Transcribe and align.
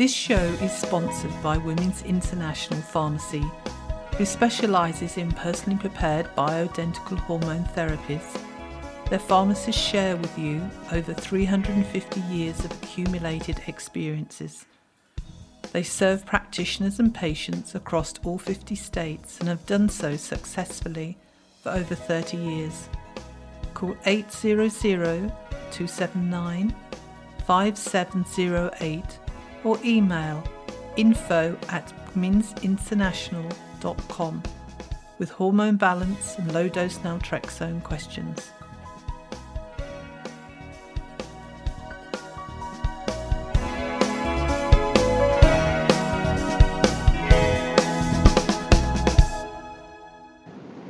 This 0.00 0.14
show 0.14 0.46
is 0.62 0.72
sponsored 0.72 1.42
by 1.42 1.58
Women's 1.58 2.02
International 2.04 2.80
Pharmacy, 2.80 3.44
who 4.16 4.24
specialises 4.24 5.18
in 5.18 5.30
personally 5.30 5.78
prepared 5.78 6.34
bioidentical 6.34 7.18
hormone 7.18 7.64
therapies. 7.76 8.24
Their 9.10 9.18
pharmacists 9.18 9.78
share 9.78 10.16
with 10.16 10.38
you 10.38 10.66
over 10.90 11.12
350 11.12 12.20
years 12.32 12.64
of 12.64 12.72
accumulated 12.82 13.60
experiences. 13.66 14.64
They 15.72 15.82
serve 15.82 16.24
practitioners 16.24 16.98
and 16.98 17.14
patients 17.14 17.74
across 17.74 18.14
all 18.24 18.38
50 18.38 18.74
states 18.76 19.38
and 19.38 19.50
have 19.50 19.66
done 19.66 19.90
so 19.90 20.16
successfully 20.16 21.18
for 21.62 21.72
over 21.72 21.94
30 21.94 22.38
years. 22.38 22.88
Call 23.74 23.94
800 24.06 24.70
279 24.70 26.74
5708 27.46 29.18
or 29.64 29.78
email 29.84 30.44
info 30.96 31.56
at 31.68 31.92
womensinternational.com 32.14 34.42
with 35.18 35.30
hormone 35.30 35.76
balance 35.76 36.38
and 36.38 36.52
low 36.52 36.68
dose 36.68 36.98
naltrexone 36.98 37.82
questions. 37.82 38.52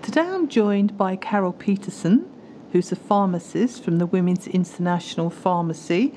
Today 0.02 0.22
I'm 0.22 0.48
joined 0.48 0.96
by 0.96 1.16
Carol 1.16 1.52
Petersen, 1.52 2.26
who's 2.72 2.90
a 2.90 2.96
pharmacist 2.96 3.84
from 3.84 3.98
the 3.98 4.06
Women's 4.06 4.48
International 4.48 5.30
Pharmacy 5.30 6.14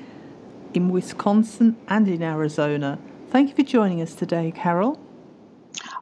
in 0.74 0.90
Wisconsin 0.90 1.76
and 1.88 2.08
in 2.08 2.22
Arizona. 2.22 2.98
Thank 3.30 3.50
you 3.50 3.54
for 3.54 3.62
joining 3.62 4.02
us 4.02 4.14
today, 4.14 4.52
Carol. 4.54 5.00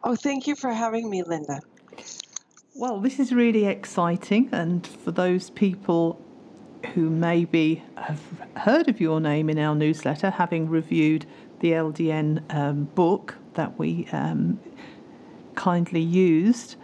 Oh, 0.03 0.17
thank 0.17 0.47
you 0.47 0.57
for 0.57 0.73
having 0.73 1.09
me, 1.09 1.23
Linda. 1.23 1.61
Well, 2.75 3.01
this 3.01 3.21
is 3.21 3.33
really 3.33 3.67
exciting, 3.67 4.49
and 4.51 4.87
for 4.87 5.13
those 5.13 5.51
people 5.51 6.21
who 6.95 7.11
maybe 7.11 7.83
have 7.97 8.21
heard 8.57 8.89
of 8.89 9.01
your 9.01 9.21
name 9.21 9.49
in 9.49 9.59
our 9.59 9.75
newsletter, 9.75 10.31
having 10.31 10.69
reviewed 10.69 11.27
the 11.61 11.73
LDN 11.73 12.43
um, 12.55 12.85
book 12.95 13.37
that 13.55 13.79
we 13.79 14.09
um, 14.11 14.59
kindly 15.55 16.01
used, 16.01 16.77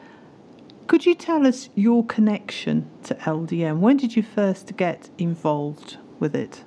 could 0.86 1.04
you 1.04 1.14
tell 1.14 1.46
us 1.46 1.68
your 1.74 2.04
connection 2.06 2.88
to 3.04 3.14
LDN? 3.16 3.78
When 3.78 3.96
did 3.96 4.14
you 4.14 4.22
first 4.22 4.76
get 4.76 5.10
involved 5.18 5.96
with 6.20 6.36
it? 6.36 6.64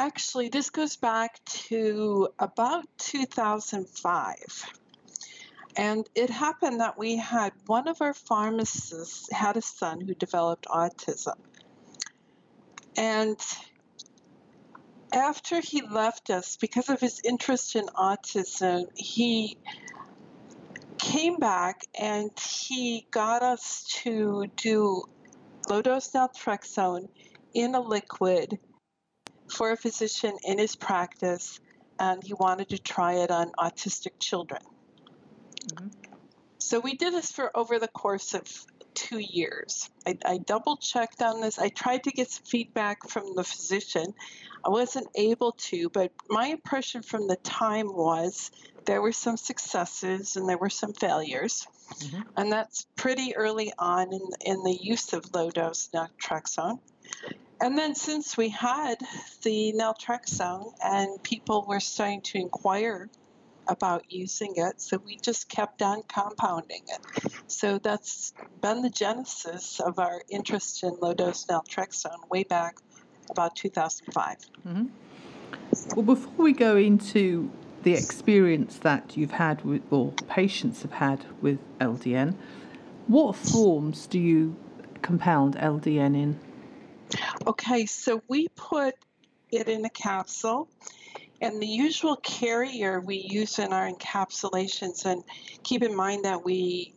Actually, 0.00 0.48
this 0.48 0.70
goes 0.70 0.96
back 0.96 1.44
to 1.44 2.30
about 2.38 2.86
2005. 2.96 4.72
And 5.76 6.08
it 6.14 6.30
happened 6.30 6.80
that 6.80 6.98
we 6.98 7.16
had 7.16 7.52
one 7.66 7.86
of 7.86 8.00
our 8.00 8.14
pharmacists 8.14 9.30
had 9.30 9.58
a 9.58 9.60
son 9.60 10.00
who 10.00 10.14
developed 10.14 10.66
autism. 10.68 11.36
And 12.96 13.38
after 15.12 15.60
he 15.60 15.82
left 15.82 16.30
us, 16.30 16.56
because 16.56 16.88
of 16.88 16.98
his 16.98 17.20
interest 17.22 17.76
in 17.76 17.84
autism, 17.88 18.86
he 18.96 19.58
came 20.96 21.36
back 21.36 21.86
and 21.94 22.30
he 22.40 23.06
got 23.10 23.42
us 23.42 23.84
to 24.02 24.46
do 24.56 25.02
low 25.68 25.82
dose 25.82 26.10
naltrexone 26.12 27.10
in 27.52 27.74
a 27.74 27.80
liquid 27.80 28.58
for 29.50 29.72
a 29.72 29.76
physician 29.76 30.36
in 30.44 30.58
his 30.58 30.76
practice, 30.76 31.60
and 31.98 32.22
he 32.22 32.34
wanted 32.34 32.70
to 32.70 32.78
try 32.78 33.14
it 33.14 33.30
on 33.30 33.52
autistic 33.52 34.12
children. 34.18 34.62
Mm-hmm. 35.66 35.88
So 36.58 36.80
we 36.80 36.94
did 36.94 37.14
this 37.14 37.32
for 37.32 37.50
over 37.56 37.78
the 37.78 37.88
course 37.88 38.34
of 38.34 38.44
two 38.94 39.18
years. 39.18 39.88
I, 40.06 40.18
I, 40.24 40.38
double 40.38 40.76
checked 40.76 41.22
on 41.22 41.40
this. 41.40 41.58
I 41.58 41.68
tried 41.68 42.04
to 42.04 42.10
get 42.10 42.30
some 42.30 42.44
feedback 42.44 43.08
from 43.08 43.34
the 43.34 43.44
physician. 43.44 44.14
I 44.64 44.68
wasn't 44.68 45.08
able 45.14 45.52
to, 45.52 45.88
but 45.90 46.12
my 46.28 46.48
impression 46.48 47.02
from 47.02 47.26
the 47.28 47.36
time 47.36 47.86
was 47.86 48.50
there 48.84 49.00
were 49.00 49.12
some 49.12 49.36
successes 49.36 50.36
and 50.36 50.48
there 50.48 50.58
were 50.58 50.70
some 50.70 50.92
failures. 50.92 51.66
Mm-hmm. 51.98 52.20
And 52.36 52.52
that's 52.52 52.86
pretty 52.96 53.36
early 53.36 53.72
on 53.78 54.12
in, 54.12 54.20
in 54.44 54.62
the 54.62 54.74
use 54.74 55.12
of 55.12 55.34
low 55.34 55.50
dose 55.50 55.88
naltrexone. 55.94 56.78
And 57.62 57.76
then 57.76 57.94
since 57.94 58.36
we 58.36 58.48
had 58.48 58.98
the 59.42 59.74
naltrexone 59.76 60.72
and 60.82 61.22
people 61.22 61.66
were 61.68 61.80
starting 61.80 62.22
to 62.22 62.38
inquire 62.38 63.10
about 63.68 64.10
using 64.10 64.54
it, 64.56 64.80
so 64.80 64.96
we 65.04 65.16
just 65.16 65.48
kept 65.48 65.82
on 65.82 66.02
compounding 66.08 66.82
it. 66.88 67.32
So 67.46 67.78
that's 67.78 68.32
been 68.62 68.82
the 68.82 68.90
genesis 68.90 69.78
of 69.78 69.98
our 69.98 70.22
interest 70.30 70.82
in 70.82 70.96
low 71.00 71.14
dose 71.14 71.44
naltrexone 71.46 72.28
way 72.30 72.44
back 72.44 72.76
about 73.28 73.54
2005. 73.56 74.36
Mm-hmm. 74.66 74.86
Well, 75.94 76.04
before 76.04 76.44
we 76.44 76.52
go 76.52 76.76
into 76.76 77.50
the 77.82 77.92
experience 77.92 78.78
that 78.78 79.16
you've 79.16 79.32
had 79.32 79.64
with, 79.64 79.82
or 79.90 80.12
patients 80.28 80.82
have 80.82 80.92
had 80.92 81.26
with 81.40 81.58
LDN, 81.78 82.34
what 83.06 83.36
forms 83.36 84.06
do 84.06 84.18
you 84.18 84.56
compound 85.02 85.56
LDN 85.56 86.16
in? 86.16 86.40
Okay, 87.46 87.86
so 87.86 88.22
we 88.28 88.48
put 88.48 88.94
it 89.50 89.68
in 89.68 89.84
a 89.84 89.90
capsule. 89.90 90.68
And 91.40 91.60
the 91.60 91.66
usual 91.66 92.16
carrier 92.16 93.00
we 93.00 93.16
use 93.16 93.58
in 93.58 93.72
our 93.72 93.90
encapsulations, 93.90 95.06
and 95.06 95.24
keep 95.62 95.82
in 95.82 95.96
mind 95.96 96.26
that 96.26 96.44
we 96.44 96.94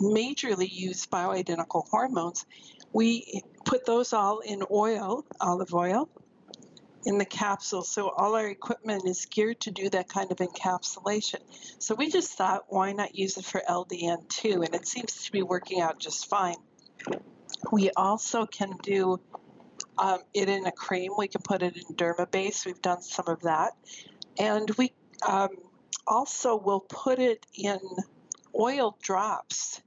majorly 0.00 0.70
use 0.70 1.06
bioidentical 1.06 1.88
hormones, 1.88 2.46
we 2.92 3.42
put 3.64 3.84
those 3.84 4.12
all 4.12 4.38
in 4.40 4.62
oil, 4.70 5.24
olive 5.40 5.74
oil, 5.74 6.08
in 7.04 7.18
the 7.18 7.24
capsule. 7.24 7.82
So 7.82 8.10
all 8.10 8.36
our 8.36 8.46
equipment 8.46 9.06
is 9.06 9.26
geared 9.26 9.60
to 9.60 9.70
do 9.70 9.90
that 9.90 10.08
kind 10.08 10.30
of 10.30 10.38
encapsulation. 10.38 11.40
So 11.78 11.94
we 11.94 12.10
just 12.10 12.32
thought, 12.32 12.64
why 12.68 12.92
not 12.92 13.16
use 13.16 13.36
it 13.38 13.44
for 13.44 13.62
LDN 13.68 14.28
too? 14.28 14.62
And 14.62 14.74
it 14.74 14.86
seems 14.86 15.24
to 15.24 15.32
be 15.32 15.42
working 15.42 15.80
out 15.80 15.98
just 15.98 16.28
fine. 16.28 16.56
We 17.72 17.90
also 17.90 18.46
can 18.46 18.74
do 18.82 19.20
um, 19.98 20.20
it 20.34 20.48
in 20.48 20.66
a 20.66 20.72
cream. 20.72 21.12
We 21.18 21.28
can 21.28 21.42
put 21.42 21.62
it 21.62 21.76
in 21.76 21.96
dermabase. 21.96 22.64
We've 22.64 22.80
done 22.80 23.02
some 23.02 23.26
of 23.28 23.42
that. 23.42 23.72
And 24.38 24.70
we 24.78 24.92
um, 25.26 25.50
also 26.06 26.56
will 26.56 26.80
put 26.80 27.18
it 27.18 27.46
in 27.54 27.78
oil 28.58 28.96
drops. 29.02 29.82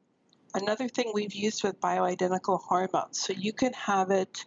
Another 0.53 0.89
thing 0.89 1.11
we've 1.13 1.33
used 1.33 1.63
with 1.63 1.79
bioidentical 1.79 2.59
hormones. 2.59 3.21
So 3.21 3.33
you 3.33 3.53
can 3.53 3.73
have 3.73 4.11
it 4.11 4.43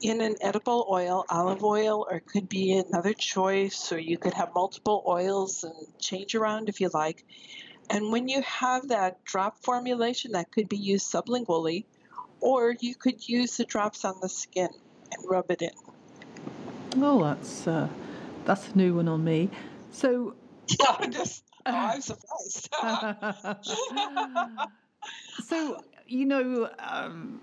in 0.00 0.20
an 0.20 0.36
edible 0.40 0.86
oil, 0.90 1.24
olive 1.28 1.64
oil, 1.64 2.06
or 2.08 2.16
it 2.16 2.26
could 2.26 2.48
be 2.48 2.72
another 2.72 3.12
choice, 3.12 3.92
or 3.92 3.98
you 3.98 4.18
could 4.18 4.34
have 4.34 4.50
multiple 4.54 5.02
oils 5.06 5.64
and 5.64 5.74
change 5.98 6.34
around 6.34 6.68
if 6.68 6.80
you 6.80 6.90
like. 6.92 7.24
And 7.90 8.12
when 8.12 8.28
you 8.28 8.42
have 8.42 8.88
that 8.88 9.24
drop 9.24 9.62
formulation, 9.62 10.32
that 10.32 10.50
could 10.50 10.68
be 10.68 10.76
used 10.76 11.10
sublingually, 11.10 11.84
or 12.40 12.74
you 12.80 12.94
could 12.94 13.28
use 13.28 13.56
the 13.56 13.64
drops 13.64 14.04
on 14.04 14.16
the 14.20 14.28
skin 14.28 14.68
and 15.12 15.30
rub 15.30 15.50
it 15.50 15.62
in. 15.62 15.70
Oh, 16.96 17.22
that's 17.22 17.66
uh, 17.66 17.88
that's 18.44 18.68
a 18.68 18.76
new 18.76 18.94
one 18.94 19.08
on 19.08 19.24
me. 19.24 19.50
So, 19.92 20.34
yeah, 20.80 21.06
just 21.08 21.44
oh, 21.66 21.72
I'm 21.72 22.00
surprised. 22.00 22.74
so 25.46 25.82
you 26.06 26.24
know, 26.24 26.70
um, 26.78 27.40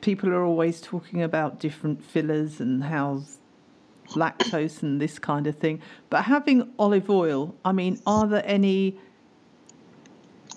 people 0.00 0.30
are 0.30 0.44
always 0.44 0.80
talking 0.80 1.22
about 1.22 1.60
different 1.60 2.02
fillers 2.04 2.60
and 2.60 2.84
how 2.84 3.24
lactose 4.10 4.82
and 4.82 5.00
this 5.00 5.18
kind 5.18 5.46
of 5.46 5.56
thing. 5.56 5.82
But 6.10 6.24
having 6.24 6.72
olive 6.78 7.10
oil, 7.10 7.54
I 7.64 7.72
mean, 7.72 8.00
are 8.06 8.26
there 8.26 8.42
any 8.46 8.98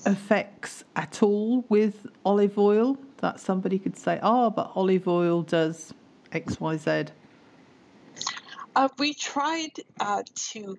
effects 0.06 0.84
at 0.96 1.22
all 1.22 1.66
with 1.70 2.08
olive 2.26 2.58
oil 2.58 2.98
that 3.22 3.40
somebody 3.40 3.80
could 3.80 3.98
say, 3.98 4.20
oh, 4.22 4.50
but 4.50 4.72
olive 4.76 5.08
oil 5.08 5.42
does 5.42 5.94
X, 6.32 6.60
Y, 6.60 6.78
Z? 6.78 7.06
Uh, 8.76 8.90
we 8.98 9.14
tried 9.14 9.72
uh, 10.00 10.24
to 10.36 10.78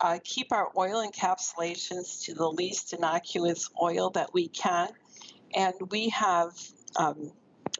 uh, 0.00 0.18
keep 0.22 0.52
our 0.52 0.70
oil 0.76 1.06
encapsulations 1.06 2.24
to 2.24 2.34
the 2.34 2.48
least 2.48 2.92
innocuous 2.92 3.70
oil 3.80 4.10
that 4.10 4.32
we 4.32 4.48
can. 4.48 4.88
And 5.54 5.74
we 5.90 6.10
have 6.10 6.52
um, 6.96 7.32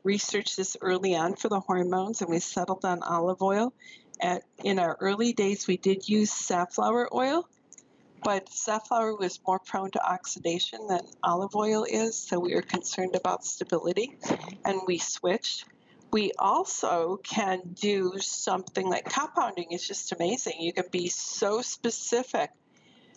researched 0.03 0.57
this 0.57 0.77
early 0.81 1.15
on 1.15 1.37
for 1.37 1.49
the 1.49 1.61
hormones, 1.61 2.23
and 2.23 2.31
we 2.31 2.39
settled 2.39 2.85
on 2.85 3.03
olive 3.03 3.43
oil. 3.43 3.73
At, 4.21 4.43
in 4.65 4.79
our 4.79 4.97
early 5.01 5.33
days, 5.33 5.67
we 5.67 5.77
did 5.77 6.09
use 6.09 6.33
safflower 6.33 7.15
oil, 7.15 7.49
but 8.27 8.53
safflower 8.53 9.15
was 9.15 9.39
more 9.47 9.61
prone 9.61 9.89
to 9.89 10.05
oxidation 10.05 10.89
than 10.89 10.99
olive 11.23 11.55
oil 11.55 11.87
is, 11.89 12.19
so 12.19 12.41
we 12.41 12.57
were 12.57 12.61
concerned 12.61 13.15
about 13.15 13.45
stability, 13.45 14.19
and 14.65 14.81
we 14.85 14.99
switched. 14.99 15.65
We 16.11 16.33
also 16.37 17.21
can 17.23 17.61
do 17.75 18.15
something 18.19 18.91
like 18.91 19.05
compounding 19.05 19.71
is 19.71 19.87
just 19.87 20.11
amazing. 20.11 20.55
You 20.59 20.73
can 20.73 20.87
be 20.91 21.07
so 21.09 21.63
specific. 21.63 22.51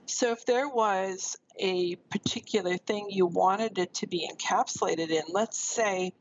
So 0.05 0.31
if 0.31 0.45
there 0.45 0.69
was 0.69 1.37
a 1.57 1.95
particular 2.11 2.77
thing 2.77 3.07
you 3.09 3.25
wanted 3.25 3.79
it 3.79 3.95
to 3.95 4.07
be 4.07 4.29
encapsulated 4.31 5.09
in, 5.09 5.23
let's 5.29 5.59
say 5.59 6.13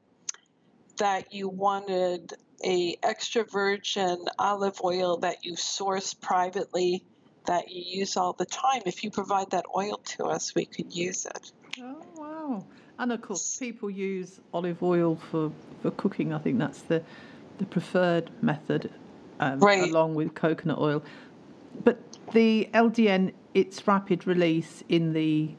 that 0.96 1.35
you 1.35 1.50
wanted 1.50 2.32
a 2.64 2.96
extra 3.02 3.44
virgin 3.44 4.25
olive 4.38 4.81
oil 4.82 5.19
that 5.19 5.44
you 5.44 5.56
source 5.56 6.14
privately 6.14 7.05
that 7.48 7.70
you 7.70 8.00
use 8.00 8.16
all 8.16 8.34
the 8.34 8.46
time. 8.46 8.82
If 8.86 9.02
you 9.02 9.10
provide 9.10 9.50
that 9.50 9.64
oil 9.76 10.00
to 10.16 10.24
us, 10.24 10.54
we 10.54 10.66
could 10.66 10.94
use 10.94 11.26
it. 11.26 11.52
Oh 11.82 12.02
wow! 12.14 12.64
And 12.98 13.10
of 13.10 13.20
course, 13.22 13.58
people 13.58 13.90
use 13.90 14.40
olive 14.52 14.82
oil 14.82 15.16
for, 15.30 15.50
for 15.82 15.90
cooking. 15.90 16.32
I 16.32 16.38
think 16.38 16.58
that's 16.58 16.82
the 16.82 17.02
the 17.58 17.66
preferred 17.66 18.30
method, 18.42 18.92
um, 19.40 19.58
right. 19.60 19.82
along 19.82 20.14
with 20.14 20.34
coconut 20.34 20.78
oil. 20.78 21.02
But 21.84 21.98
the 22.32 22.68
LDN, 22.72 23.32
it's 23.54 23.86
rapid 23.86 24.26
release 24.26 24.84
in 24.88 25.12
the 25.12 25.50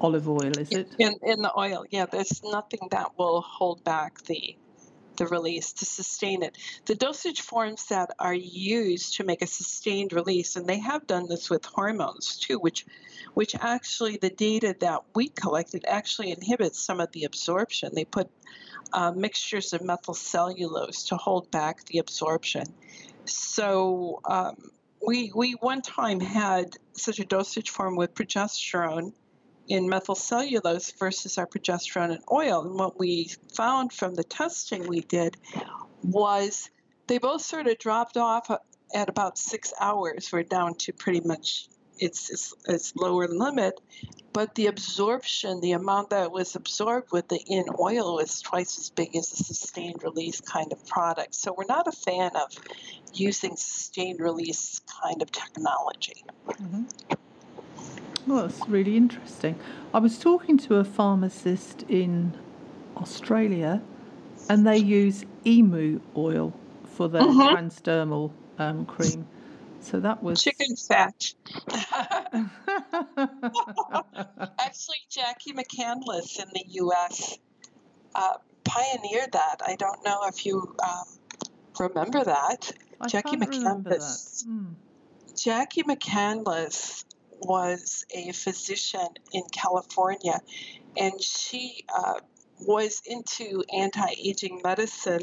olive 0.00 0.28
oil, 0.28 0.52
is 0.58 0.70
it? 0.70 0.88
In 0.98 1.14
in 1.22 1.42
the 1.42 1.52
oil, 1.58 1.84
yeah. 1.90 2.06
There's 2.06 2.42
nothing 2.44 2.88
that 2.90 3.18
will 3.18 3.40
hold 3.40 3.82
back 3.84 4.22
the 4.24 4.56
the 5.16 5.26
release 5.26 5.72
to 5.74 5.84
sustain 5.84 6.42
it. 6.42 6.56
The 6.84 6.94
dosage 6.94 7.40
forms 7.40 7.86
that 7.86 8.10
are 8.18 8.34
used 8.34 9.14
to 9.16 9.24
make 9.24 9.42
a 9.42 9.46
sustained 9.46 10.12
release, 10.12 10.56
and 10.56 10.66
they 10.66 10.78
have 10.78 11.06
done 11.06 11.28
this 11.28 11.50
with 11.50 11.64
hormones 11.64 12.36
too, 12.36 12.58
which 12.58 12.86
which 13.34 13.54
actually 13.54 14.16
the 14.16 14.30
data 14.30 14.74
that 14.80 15.02
we 15.14 15.28
collected 15.28 15.84
actually 15.86 16.30
inhibits 16.30 16.80
some 16.80 17.00
of 17.00 17.12
the 17.12 17.24
absorption. 17.24 17.94
They 17.94 18.06
put 18.06 18.30
uh, 18.92 19.12
mixtures 19.12 19.72
of 19.72 19.82
methyl 19.82 20.14
cellulose 20.14 21.04
to 21.04 21.16
hold 21.16 21.50
back 21.50 21.84
the 21.84 21.98
absorption. 21.98 22.64
So 23.26 24.20
um, 24.24 24.70
we 25.06 25.32
we 25.34 25.52
one 25.52 25.82
time 25.82 26.20
had 26.20 26.76
such 26.92 27.18
a 27.18 27.24
dosage 27.24 27.70
form 27.70 27.96
with 27.96 28.14
progesterone 28.14 29.12
in 29.68 29.88
methyl 29.88 30.14
cellulose 30.14 30.92
versus 30.92 31.38
our 31.38 31.46
progesterone 31.46 32.10
in 32.10 32.22
oil. 32.30 32.62
And 32.62 32.78
what 32.78 32.98
we 32.98 33.30
found 33.54 33.92
from 33.92 34.14
the 34.14 34.24
testing 34.24 34.86
we 34.86 35.00
did 35.00 35.36
was 36.02 36.70
they 37.06 37.18
both 37.18 37.42
sort 37.42 37.66
of 37.66 37.78
dropped 37.78 38.16
off 38.16 38.50
at 38.94 39.08
about 39.08 39.38
six 39.38 39.72
hours. 39.80 40.30
We're 40.32 40.42
down 40.42 40.74
to 40.74 40.92
pretty 40.92 41.20
much 41.20 41.68
its, 41.98 42.30
its, 42.30 42.54
its 42.68 42.94
lower 42.96 43.26
limit, 43.26 43.80
but 44.32 44.54
the 44.54 44.66
absorption, 44.66 45.60
the 45.60 45.72
amount 45.72 46.10
that 46.10 46.30
was 46.30 46.54
absorbed 46.54 47.10
with 47.10 47.28
the 47.28 47.40
in 47.46 47.64
oil 47.80 48.16
was 48.16 48.42
twice 48.42 48.78
as 48.78 48.90
big 48.90 49.16
as 49.16 49.32
a 49.32 49.36
sustained 49.36 50.02
release 50.02 50.40
kind 50.40 50.72
of 50.72 50.86
product. 50.86 51.34
So 51.34 51.54
we're 51.56 51.64
not 51.64 51.86
a 51.86 51.92
fan 51.92 52.32
of 52.36 52.52
using 53.14 53.56
sustained 53.56 54.20
release 54.20 54.80
kind 55.02 55.22
of 55.22 55.32
technology. 55.32 56.24
Mm-hmm. 56.48 56.84
Well, 58.26 58.48
that's 58.48 58.68
really 58.68 58.96
interesting. 58.96 59.58
I 59.94 59.98
was 59.98 60.18
talking 60.18 60.58
to 60.58 60.76
a 60.76 60.84
pharmacist 60.84 61.84
in 61.88 62.36
Australia, 62.96 63.82
and 64.48 64.66
they 64.66 64.78
use 64.78 65.24
emu 65.46 66.00
oil 66.16 66.52
for 66.84 67.08
their 67.08 67.22
mm-hmm. 67.22 67.56
transdermal 67.56 68.32
um, 68.58 68.84
cream. 68.86 69.26
So 69.80 70.00
that 70.00 70.22
was 70.22 70.42
chicken 70.42 70.74
fat. 70.74 71.32
Actually, 74.58 74.96
Jackie 75.08 75.52
McCandless 75.52 76.40
in 76.40 76.48
the 76.52 76.64
U.S. 76.66 77.38
Uh, 78.14 78.34
pioneered 78.64 79.32
that. 79.32 79.62
I 79.64 79.76
don't 79.76 80.04
know 80.04 80.22
if 80.26 80.44
you 80.44 80.74
um, 80.82 81.04
remember 81.78 82.24
that. 82.24 82.72
I 83.00 83.06
Jackie 83.06 83.36
McCandless. 83.36 84.44
Mm. 84.46 84.74
Jackie 85.36 85.82
McCandless 85.84 87.04
was 87.40 88.04
a 88.10 88.32
physician 88.32 89.08
in 89.32 89.42
California, 89.52 90.40
and 90.96 91.20
she 91.22 91.84
uh, 91.94 92.20
was 92.60 93.02
into 93.06 93.64
anti 93.74 94.10
aging 94.22 94.60
medicine 94.64 95.22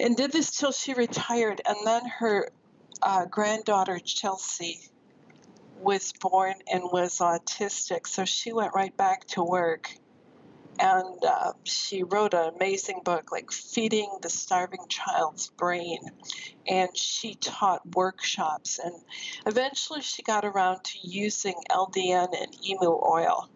and 0.00 0.16
did 0.16 0.32
this 0.32 0.50
till 0.50 0.72
she 0.72 0.94
retired. 0.94 1.60
And 1.66 1.76
then 1.84 2.02
her 2.18 2.50
uh, 3.02 3.24
granddaughter, 3.26 3.98
Chelsea, 3.98 4.80
was 5.80 6.12
born 6.20 6.54
and 6.70 6.82
was 6.84 7.18
autistic, 7.18 8.06
so 8.06 8.24
she 8.24 8.52
went 8.52 8.74
right 8.74 8.96
back 8.96 9.26
to 9.28 9.42
work 9.42 9.90
and 10.78 11.24
uh, 11.24 11.52
she 11.64 12.02
wrote 12.02 12.34
an 12.34 12.52
amazing 12.54 13.00
book 13.04 13.32
like 13.32 13.50
feeding 13.50 14.08
the 14.22 14.28
starving 14.28 14.86
child's 14.88 15.50
brain. 15.50 15.98
And 16.66 16.96
she 16.96 17.34
taught 17.34 17.80
workshops 17.94 18.78
and 18.78 18.94
eventually 19.46 20.02
she 20.02 20.22
got 20.22 20.44
around 20.44 20.84
to 20.84 20.98
using 21.02 21.54
ldn 21.70 22.28
and 22.40 22.56
emu 22.68 22.90
oil 22.90 23.48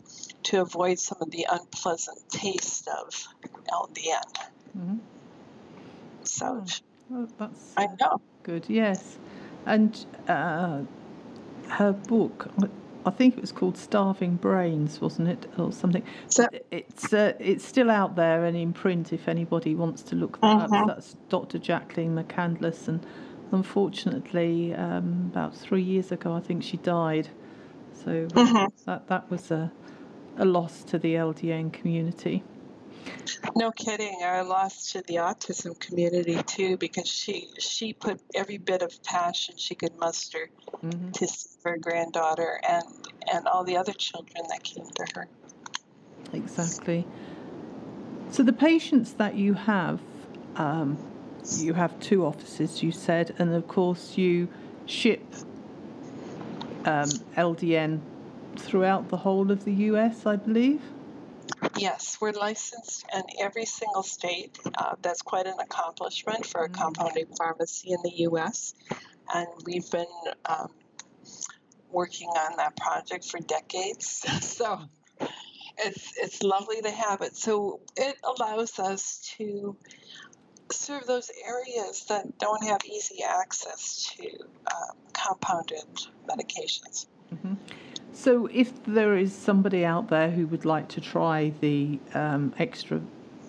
to 0.45 0.61
avoid 0.61 0.99
some 0.99 1.19
of 1.21 1.31
the 1.31 1.47
unpleasant 1.51 2.19
taste 2.31 2.89
of 2.89 3.27
ldn 3.71 4.23
mm-hmm. 4.77 4.97
so 6.23 6.65
oh, 7.13 7.29
well, 7.39 7.51
i 7.77 7.87
know. 8.01 8.21
good 8.43 8.65
yes. 8.69 9.19
And 9.65 10.05
uh, 10.29 10.81
her 11.69 11.93
book 11.93 12.49
I 13.04 13.10
think 13.10 13.37
it 13.37 13.40
was 13.40 13.52
called 13.52 13.76
Starving 13.76 14.37
Brains, 14.37 15.00
wasn't 15.00 15.28
it, 15.28 15.47
or 15.59 15.73
something? 15.73 16.02
So, 16.28 16.47
it's 16.71 17.12
uh, 17.12 17.35
it's 17.38 17.64
still 17.64 17.90
out 17.90 18.16
there 18.16 18.44
and 18.44 18.56
in 18.56 18.73
print 18.73 19.12
if 19.12 19.28
anybody 19.28 19.75
wants 19.75 20.02
to 20.04 20.16
look 20.16 20.40
that 20.40 20.47
uh-huh. 20.47 20.76
up. 20.76 20.87
That's 20.87 21.16
Dr. 21.28 21.59
Jacqueline 21.59 22.14
McCandless, 22.14 22.88
and 22.88 23.04
unfortunately, 23.50 24.75
um, 24.75 25.30
about 25.32 25.56
three 25.56 25.82
years 25.82 26.12
ago, 26.12 26.32
I 26.35 26.40
think 26.40 26.62
she 26.62 26.76
died. 26.78 27.28
So 28.04 28.28
uh-huh. 28.35 28.68
that 28.87 29.09
that 29.09 29.30
was 29.30 29.50
a 29.50 29.73
a 30.38 30.44
loss 30.44 30.82
to 30.85 30.99
the 30.99 31.14
LDN 31.14 31.73
community. 31.73 32.42
No 33.56 33.71
kidding. 33.71 34.21
I 34.25 34.40
lost 34.42 34.92
to 34.92 35.02
the 35.02 35.16
autism 35.16 35.78
community 35.78 36.42
too 36.44 36.76
because 36.76 37.09
she 37.09 37.49
she 37.59 37.92
put 37.92 38.21
every 38.35 38.59
bit 38.59 38.82
of 38.82 39.02
passion 39.02 39.56
she 39.56 39.75
could 39.75 39.97
muster 39.99 40.50
mm-hmm. 40.82 41.11
to 41.11 41.28
her 41.64 41.76
granddaughter 41.76 42.61
and 42.68 42.85
and 43.32 43.47
all 43.47 43.64
the 43.64 43.76
other 43.76 43.92
children 43.92 44.44
that 44.49 44.62
came 44.62 44.87
to 44.87 45.06
her. 45.14 45.28
Exactly. 46.32 47.06
So 48.30 48.42
the 48.42 48.52
patients 48.52 49.12
that 49.14 49.35
you 49.35 49.54
have, 49.54 50.00
um, 50.56 50.97
you 51.56 51.75
have 51.75 51.99
two 52.00 52.25
offices, 52.25 52.82
you 52.82 52.90
said, 52.90 53.35
and 53.38 53.54
of 53.54 53.68
course 53.68 54.16
you 54.16 54.49
ship 54.87 55.23
um, 56.85 57.09
LDN 57.37 58.00
throughout 58.56 59.09
the 59.09 59.18
whole 59.18 59.50
of 59.50 59.64
the 59.64 59.73
US, 59.73 60.25
I 60.26 60.37
believe. 60.37 60.80
Yes, 61.76 62.19
we're 62.21 62.33
licensed 62.33 63.04
in 63.14 63.23
every 63.40 63.66
single 63.66 64.02
state. 64.02 64.59
Uh, 64.76 64.95
that's 65.00 65.23
quite 65.23 65.47
an 65.47 65.59
accomplishment 65.61 66.47
for 66.47 66.64
a 66.64 66.69
mm. 66.69 66.75
compounding 66.75 67.26
pharmacy 67.37 67.92
in 67.92 67.99
the 68.02 68.12
U.S. 68.28 68.75
And 69.35 69.49
we've 69.64 69.90
been 69.90 70.07
um, 70.47 70.71
working 71.90 72.28
on 72.28 72.57
that 72.57 72.76
project 72.76 73.25
for 73.25 73.38
decades. 73.38 74.07
so 74.40 74.81
it's 75.78 76.12
it's 76.19 76.42
lovely 76.42 76.83
to 76.83 76.90
have 76.90 77.23
it. 77.23 77.37
So 77.37 77.81
it 77.97 78.16
allows 78.25 78.78
us 78.78 79.35
to 79.38 79.76
serve 80.71 81.07
those 81.07 81.31
areas 81.47 82.04
that 82.09 82.38
don't 82.38 82.64
have 82.64 82.81
easy 82.85 83.23
access 83.23 84.14
to 84.16 84.26
um, 84.73 84.97
compounded 85.12 85.85
medications. 86.28 87.07
Mm-hmm. 87.33 87.54
So, 88.14 88.47
if 88.47 88.85
there 88.85 89.16
is 89.16 89.35
somebody 89.35 89.85
out 89.85 90.09
there 90.09 90.31
who 90.31 90.47
would 90.49 90.64
like 90.64 90.88
to 90.88 91.00
try 91.00 91.52
the 91.61 91.99
um, 92.14 92.54
extra 92.59 93.00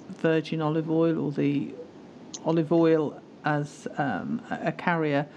virgin 0.10 0.62
olive 0.62 0.90
oil 0.90 1.20
or 1.20 1.32
the 1.32 1.74
olive 2.46 2.72
oil 2.72 3.20
as 3.44 3.88
um, 3.98 4.42
a 4.50 4.72
carrier, 4.72 5.28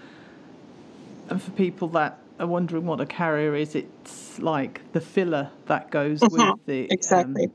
and 1.29 1.41
for 1.41 1.51
people 1.51 1.89
that 1.89 2.19
are 2.39 2.47
wondering 2.47 2.85
what 2.85 3.01
a 3.01 3.05
carrier 3.05 3.53
is, 3.55 3.75
it's 3.75 4.39
like 4.39 4.81
the 4.93 5.01
filler 5.01 5.49
that 5.65 5.91
goes 5.91 6.21
mm-hmm. 6.21 6.51
with 6.51 6.65
the 6.65 6.87
exactly. 6.91 7.45
Um, 7.45 7.51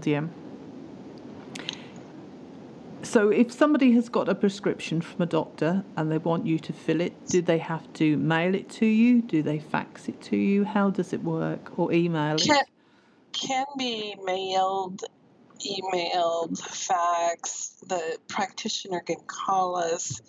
LDN. 0.00 0.43
So, 3.14 3.28
if 3.28 3.52
somebody 3.52 3.92
has 3.92 4.08
got 4.08 4.28
a 4.28 4.34
prescription 4.34 5.00
from 5.00 5.22
a 5.22 5.26
doctor 5.26 5.84
and 5.96 6.10
they 6.10 6.18
want 6.18 6.48
you 6.48 6.58
to 6.58 6.72
fill 6.72 7.00
it, 7.00 7.28
do 7.28 7.40
they 7.40 7.58
have 7.58 7.92
to 7.92 8.16
mail 8.16 8.56
it 8.56 8.68
to 8.70 8.86
you? 8.86 9.22
Do 9.22 9.40
they 9.40 9.60
fax 9.60 10.08
it 10.08 10.20
to 10.22 10.36
you? 10.36 10.64
How 10.64 10.90
does 10.90 11.12
it 11.12 11.22
work? 11.22 11.78
Or 11.78 11.92
email 11.92 12.36
Can, 12.38 12.56
it? 12.56 12.66
can 13.30 13.66
be 13.78 14.16
mailed, 14.24 15.04
emailed, 15.64 16.58
fax. 16.58 17.76
The 17.86 18.18
practitioner 18.26 18.98
can 18.98 19.20
call 19.28 19.76
us, 19.76 20.20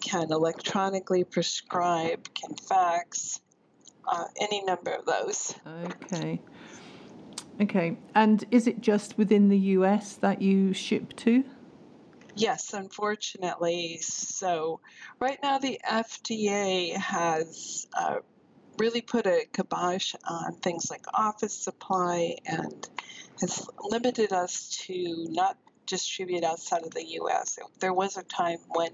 can 0.00 0.30
electronically 0.30 1.24
prescribe, 1.24 2.28
can 2.34 2.54
fax, 2.54 3.40
uh, 4.06 4.24
any 4.38 4.62
number 4.62 4.90
of 4.90 5.06
those. 5.06 5.54
Okay. 5.66 6.42
Okay. 7.62 7.96
And 8.14 8.44
is 8.50 8.66
it 8.66 8.82
just 8.82 9.16
within 9.16 9.48
the 9.48 9.58
US 9.58 10.16
that 10.16 10.42
you 10.42 10.74
ship 10.74 11.16
to? 11.16 11.42
Yes, 12.36 12.74
unfortunately. 12.74 13.98
So, 14.02 14.80
right 15.18 15.38
now, 15.42 15.56
the 15.56 15.80
FDA 15.88 16.94
has 16.94 17.86
uh, 17.94 18.16
really 18.78 19.00
put 19.00 19.26
a 19.26 19.46
kibosh 19.52 20.14
on 20.28 20.56
things 20.56 20.90
like 20.90 21.04
office 21.14 21.56
supply 21.56 22.36
and 22.44 22.88
has 23.40 23.66
limited 23.80 24.34
us 24.34 24.82
to 24.86 25.26
not 25.30 25.56
distribute 25.86 26.44
outside 26.44 26.82
of 26.84 26.90
the 26.90 27.06
US. 27.20 27.58
There 27.80 27.94
was 27.94 28.18
a 28.18 28.22
time 28.22 28.58
when 28.68 28.90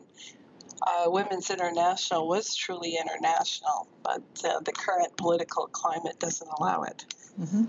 uh, 0.86 1.04
Women's 1.06 1.50
International 1.50 2.28
was 2.28 2.54
truly 2.54 2.96
international, 2.96 3.88
but 4.04 4.22
uh, 4.44 4.60
the 4.60 4.72
current 4.72 5.16
political 5.16 5.66
climate 5.66 6.18
doesn't 6.20 6.48
allow 6.58 6.82
it. 6.82 7.04
hmm 7.36 7.64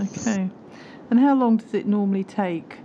Okay. 0.00 0.48
And 1.10 1.18
how 1.18 1.34
long 1.34 1.56
does 1.56 1.74
it 1.74 1.86
normally 1.86 2.24
take? 2.24 2.81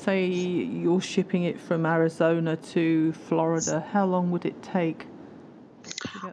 Say 0.00 0.24
you're 0.24 1.02
shipping 1.02 1.42
it 1.44 1.60
from 1.60 1.84
Arizona 1.84 2.56
to 2.56 3.12
Florida. 3.12 3.86
How 3.92 4.06
long 4.06 4.30
would 4.30 4.46
it 4.46 4.62
take? 4.62 5.04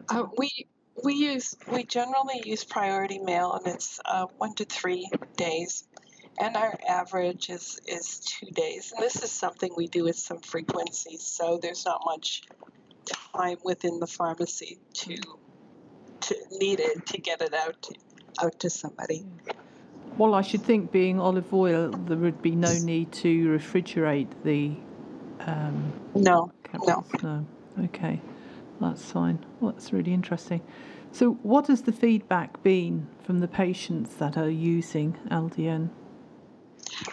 Uh, 0.08 0.24
we 0.38 0.66
we 1.04 1.12
use 1.12 1.54
we 1.70 1.84
generally 1.84 2.40
use 2.46 2.64
priority 2.64 3.18
mail, 3.18 3.52
and 3.52 3.74
it's 3.74 4.00
uh, 4.06 4.24
one 4.38 4.54
to 4.54 4.64
three 4.64 5.10
days, 5.36 5.86
and 6.40 6.56
our 6.56 6.78
average 6.88 7.50
is 7.50 7.78
is 7.86 8.20
two 8.20 8.50
days. 8.52 8.92
And 8.96 9.04
this 9.04 9.22
is 9.22 9.30
something 9.30 9.70
we 9.76 9.86
do 9.86 10.04
with 10.04 10.16
some 10.16 10.40
frequency, 10.40 11.18
so 11.18 11.58
there's 11.60 11.84
not 11.84 12.00
much 12.06 12.44
time 13.34 13.58
within 13.64 14.00
the 14.00 14.06
pharmacy 14.06 14.78
to 14.94 15.16
to 16.20 16.34
needed 16.52 17.04
to 17.04 17.18
get 17.18 17.42
it 17.42 17.52
out 17.52 17.82
to, 17.82 17.94
out 18.42 18.58
to 18.60 18.70
somebody. 18.70 19.26
Well, 20.18 20.34
I 20.34 20.42
should 20.42 20.64
think 20.64 20.90
being 20.90 21.20
olive 21.20 21.54
oil, 21.54 21.90
there 21.92 22.16
would 22.16 22.42
be 22.42 22.50
no 22.50 22.72
need 22.72 23.12
to 23.12 23.48
refrigerate 23.56 24.28
the 24.42 24.72
um, 25.46 25.92
No, 26.16 26.50
capsules. 26.64 27.06
No. 27.22 27.46
Okay, 27.84 28.20
that's 28.80 29.12
fine. 29.12 29.44
Well, 29.60 29.70
that's 29.70 29.92
really 29.92 30.12
interesting. 30.12 30.60
So, 31.12 31.34
what 31.44 31.68
has 31.68 31.82
the 31.82 31.92
feedback 31.92 32.62
been 32.64 33.06
from 33.22 33.38
the 33.38 33.46
patients 33.46 34.14
that 34.16 34.36
are 34.36 34.50
using 34.50 35.16
LDN? 35.30 35.90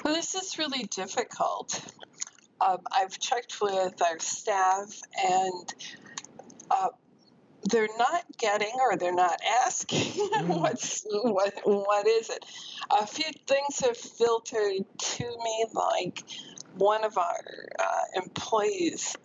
Well, 0.04 0.16
this 0.16 0.34
is 0.34 0.58
really 0.58 0.86
difficult. 0.86 1.82
Um, 2.60 2.80
I've 2.92 3.20
checked 3.20 3.62
with 3.62 4.02
our 4.02 4.18
staff, 4.18 5.00
and 5.24 5.76
uh, 6.72 6.90
they're 7.70 7.90
not 7.98 8.24
getting 8.38 8.74
or 8.80 8.96
they're 8.96 9.14
not 9.14 9.40
asking 9.66 10.12
what's 10.48 11.06
what 11.12 11.54
what 11.64 12.08
is 12.08 12.30
it. 12.30 12.46
A 12.92 13.08
few 13.08 13.32
things 13.48 13.80
have 13.80 13.98
filtered 13.98 14.86
to 14.98 15.24
me, 15.24 15.66
like 15.74 16.24
one 16.78 17.04
of 17.04 17.18
our 17.18 17.66
uh, 17.80 18.22
employees. 18.24 19.16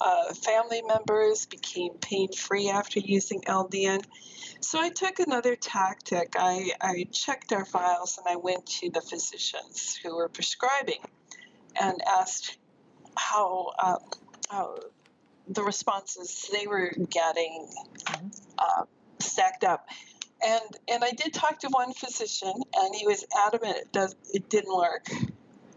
Uh, 0.00 0.34
family 0.34 0.82
members 0.82 1.46
became 1.46 1.92
pain 2.00 2.32
free 2.32 2.68
after 2.68 2.98
using 2.98 3.40
LDN. 3.42 4.02
So 4.60 4.80
I 4.80 4.90
took 4.90 5.20
another 5.20 5.54
tactic. 5.54 6.34
I, 6.36 6.72
I 6.80 7.06
checked 7.12 7.52
our 7.52 7.64
files 7.64 8.18
and 8.18 8.26
I 8.28 8.36
went 8.36 8.66
to 8.66 8.90
the 8.90 9.00
physicians 9.00 9.96
who 10.02 10.16
were 10.16 10.28
prescribing 10.28 10.98
and 11.80 12.00
asked 12.04 12.58
how, 13.16 13.72
um, 13.82 13.98
how 14.50 14.76
the 15.48 15.62
responses 15.62 16.48
they 16.52 16.66
were 16.66 16.92
getting 17.10 17.68
uh, 18.58 18.84
stacked 19.20 19.64
up. 19.64 19.88
And 20.44 20.62
and 20.88 21.02
I 21.02 21.10
did 21.12 21.32
talk 21.32 21.60
to 21.60 21.68
one 21.68 21.92
physician, 21.94 22.52
and 22.74 22.94
he 22.94 23.06
was 23.06 23.24
adamant 23.46 23.76
it 23.76 23.92
does 23.92 24.14
it 24.32 24.48
didn't 24.50 24.76
work, 24.76 25.06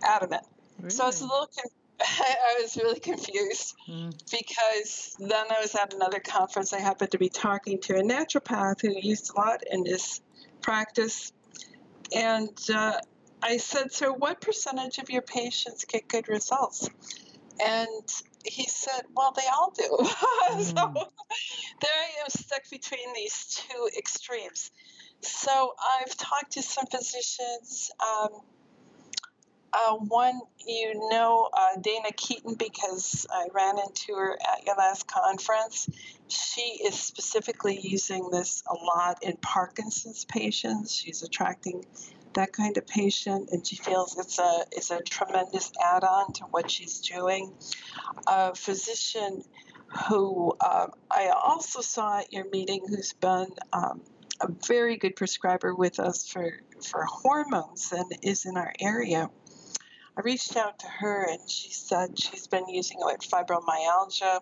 adamant. 0.03 0.43
So 0.89 1.03
I 1.03 1.07
was 1.07 1.21
a 1.21 1.23
Really? 1.25 1.31
little 1.33 1.49
con- 1.55 1.71
I 2.01 2.61
was 2.61 2.75
really 2.77 2.99
confused 2.99 3.75
Mm. 3.87 4.13
because 4.29 5.15
then 5.19 5.45
I 5.49 5.59
was 5.61 5.73
at 5.75 5.93
another 5.93 6.19
conference. 6.19 6.73
I 6.73 6.79
happened 6.79 7.11
to 7.11 7.17
be 7.17 7.29
talking 7.29 7.79
to 7.81 7.97
a 7.97 8.01
naturopath 8.03 8.81
who 8.81 8.93
used 8.99 9.31
a 9.33 9.37
lot 9.39 9.63
in 9.71 9.83
this 9.83 10.21
practice, 10.61 11.31
and 12.15 12.49
uh, 12.73 12.99
I 13.41 13.57
said, 13.57 13.91
"So, 13.93 14.11
what 14.13 14.41
percentage 14.41 14.97
of 14.97 15.09
your 15.09 15.21
patients 15.21 15.85
get 15.85 16.07
good 16.07 16.27
results?" 16.27 16.89
And 17.65 18.07
he 18.45 18.65
said, 18.67 19.01
"Well, 19.15 19.33
they 19.35 19.47
all 19.47 19.71
do." 19.71 19.83
so 20.63 20.87
Mm. 20.87 20.93
there 21.81 21.91
I 21.91 22.23
am 22.23 22.29
stuck 22.29 22.69
between 22.69 23.13
these 23.13 23.45
two 23.69 23.89
extremes. 23.97 24.71
So 25.21 25.73
I've 25.99 26.15
talked 26.15 26.53
to 26.53 26.61
some 26.61 26.85
physicians. 26.87 27.91
Um, 27.99 28.41
uh, 29.71 29.95
one, 29.95 30.41
you 30.65 31.09
know, 31.11 31.47
uh, 31.53 31.79
Dana 31.79 32.11
Keaton, 32.15 32.55
because 32.55 33.27
I 33.31 33.47
ran 33.53 33.77
into 33.77 34.15
her 34.15 34.37
at 34.41 34.65
your 34.65 34.75
last 34.75 35.07
conference. 35.07 35.87
She 36.27 36.79
is 36.83 36.95
specifically 36.95 37.79
using 37.79 38.29
this 38.31 38.63
a 38.67 38.73
lot 38.73 39.23
in 39.23 39.37
Parkinson's 39.37 40.25
patients. 40.25 40.93
She's 40.93 41.21
attracting 41.21 41.85
that 42.33 42.53
kind 42.53 42.77
of 42.77 42.85
patient, 42.87 43.49
and 43.51 43.65
she 43.65 43.75
feels 43.75 44.17
it's 44.17 44.39
a 44.39 44.65
it's 44.71 44.91
a 44.91 45.01
tremendous 45.01 45.71
add-on 45.83 46.33
to 46.33 46.43
what 46.45 46.69
she's 46.69 46.99
doing. 46.99 47.53
A 48.27 48.55
physician 48.55 49.43
who 50.07 50.53
uh, 50.59 50.87
I 51.09 51.29
also 51.29 51.81
saw 51.81 52.19
at 52.19 52.31
your 52.31 52.45
meeting, 52.49 52.85
who's 52.87 53.13
been 53.13 53.47
um, 53.73 54.01
a 54.41 54.47
very 54.67 54.97
good 54.97 55.15
prescriber 55.15 55.73
with 55.73 55.99
us 55.99 56.27
for 56.27 56.59
for 56.83 57.03
hormones 57.05 57.91
and 57.91 58.11
is 58.21 58.45
in 58.45 58.57
our 58.57 58.73
area. 58.79 59.29
I 60.17 60.21
reached 60.21 60.57
out 60.57 60.79
to 60.79 60.87
her 60.87 61.29
and 61.29 61.49
she 61.49 61.71
said 61.71 62.19
she's 62.19 62.47
been 62.47 62.67
using 62.67 62.97
it 62.99 63.05
with 63.05 63.21
fibromyalgia. 63.21 64.41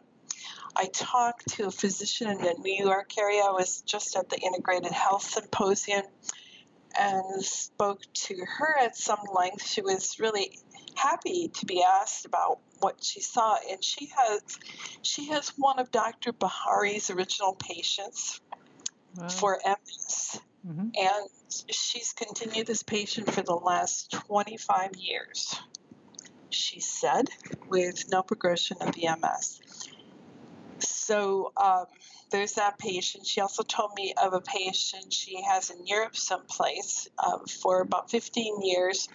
I 0.76 0.86
talked 0.94 1.50
to 1.56 1.68
a 1.68 1.72
physician 1.72 2.30
in 2.30 2.38
the 2.38 2.56
New 2.60 2.84
York 2.84 3.18
area. 3.18 3.42
I 3.42 3.52
was 3.52 3.82
just 3.82 4.16
at 4.16 4.30
the 4.30 4.38
Integrated 4.38 4.92
Health 4.92 5.24
Symposium 5.24 6.04
and 6.98 7.44
spoke 7.44 8.02
to 8.14 8.36
her 8.58 8.78
at 8.80 8.96
some 8.98 9.20
length. 9.34 9.66
She 9.68 9.82
was 9.82 10.20
really 10.20 10.60
happy 10.96 11.50
to 11.50 11.66
be 11.66 11.84
asked 11.84 12.26
about 12.26 12.60
what 12.80 13.04
she 13.04 13.22
saw, 13.22 13.58
and 13.70 13.84
she 13.84 14.08
has 14.18 14.42
she 15.02 15.28
has 15.28 15.50
one 15.58 15.80
of 15.80 15.92
Dr. 15.92 16.34
Bihari's 16.34 17.10
original 17.10 17.56
patients 17.56 18.42
Wow. 19.16 19.28
for 19.30 19.60
MS, 19.66 20.40
Mhm. 20.68 20.92
and 20.96 21.30
she's 21.74 22.14
continued 22.14 22.68
this 22.68 22.84
patient 22.84 23.32
for 23.32 23.42
the 23.42 23.56
last 23.56 24.12
25 24.12 24.96
years. 24.96 25.56
She 26.50 26.80
said, 26.80 27.30
with 27.68 28.10
no 28.10 28.22
progression 28.24 28.78
of 28.82 28.94
the 28.94 29.08
MS. 29.08 29.60
So 31.08 31.54
um, 31.56 31.86
there's 32.32 32.56
that 32.56 32.78
patient. 32.78 33.26
She 33.26 33.40
also 33.40 33.64
told 33.64 33.92
me 33.96 34.14
of 34.22 34.34
a 34.34 34.42
patient 34.42 35.14
she 35.14 35.42
has 35.42 35.70
in 35.70 35.88
Europe 35.88 36.18
someplace 36.18 37.08
uh, 37.18 37.38
for 37.62 37.80
about 37.80 38.12
15 38.12 38.62
years. 38.62 39.08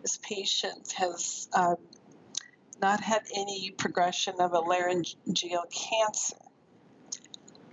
This 0.00 0.18
patient 0.22 0.90
has 0.92 1.46
um, 1.52 1.76
not 2.80 3.02
had 3.02 3.24
any 3.36 3.74
progression 3.76 4.36
of 4.40 4.54
a 4.54 4.60
laryngeal 4.60 5.64
cancer. 5.70 6.36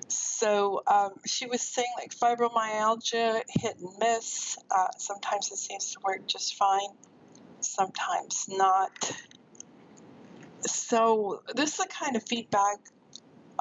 So 0.09 0.83
um, 0.85 1.11
she 1.25 1.45
was 1.45 1.61
saying 1.61 1.93
like 1.97 2.13
fibromyalgia, 2.13 3.43
hit 3.47 3.77
and 3.77 3.89
miss. 4.01 4.57
Uh, 4.69 4.87
sometimes 4.97 5.49
it 5.49 5.59
seems 5.59 5.93
to 5.93 5.99
work 6.03 6.27
just 6.27 6.55
fine, 6.55 6.89
sometimes 7.61 8.47
not. 8.49 9.13
So 10.65 11.41
this 11.55 11.71
is 11.71 11.77
the 11.77 11.87
kind 11.87 12.17
of 12.17 12.23
feedback 12.27 12.79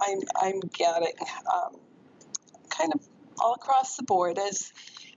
I'm 0.00 0.20
I'm 0.36 0.60
getting, 0.60 1.14
um, 1.52 1.76
kind 2.70 2.92
of 2.94 3.00
all 3.40 3.54
across 3.54 3.96
the 3.96 4.04
board 4.04 4.38
as 4.38 4.72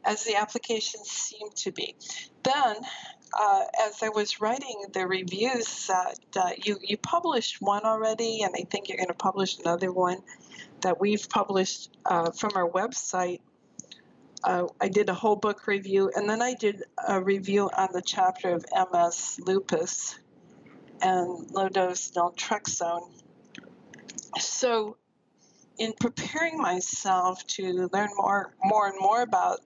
as 0.06 0.24
the 0.26 0.36
applications 0.36 1.10
seem 1.10 1.50
to 1.56 1.72
be. 1.72 1.96
Then, 2.44 2.78
uh, 3.40 3.64
as 3.88 4.04
I 4.04 4.10
was 4.10 4.42
writing 4.42 4.86
the 4.94 5.08
reviews, 5.08 5.88
that 5.88 6.20
uh, 6.38 6.52
you 6.64 6.78
you 6.82 6.98
published 6.98 7.62
one 7.62 7.84
already, 7.86 8.44
and 8.44 8.54
I 8.58 8.64
think 8.70 8.90
you're 8.90 8.98
going 8.98 9.10
to 9.10 9.14
publish 9.16 9.60
another 9.60 9.92
one 9.92 10.20
that 10.82 11.00
we've 11.00 11.28
published 11.30 11.98
uh, 12.06 12.32
from 12.32 12.52
our 12.56 12.70
website. 12.70 13.40
Uh, 14.44 14.68
I 14.82 14.90
did 14.90 15.10
a 15.10 15.14
whole 15.14 15.38
book 15.38 15.68
review, 15.68 16.12
and 16.16 16.30
then 16.30 16.42
I 16.42 16.54
did 16.54 16.84
a 17.08 17.22
review 17.22 17.70
on 17.78 17.90
the 17.94 18.02
chapter 18.02 18.54
of 18.54 18.66
MS 18.92 19.40
lupus. 19.46 20.16
and 21.02 21.52
low 21.52 21.70
dose 21.70 22.12
naltrexone. 22.12 23.10
So, 24.40 24.98
in 25.78 25.94
preparing 26.00 26.58
myself 26.58 27.46
to 27.48 27.90
learn 27.92 28.10
more, 28.16 28.54
more 28.64 28.88
and 28.88 28.98
more 29.00 29.22
about 29.22 29.60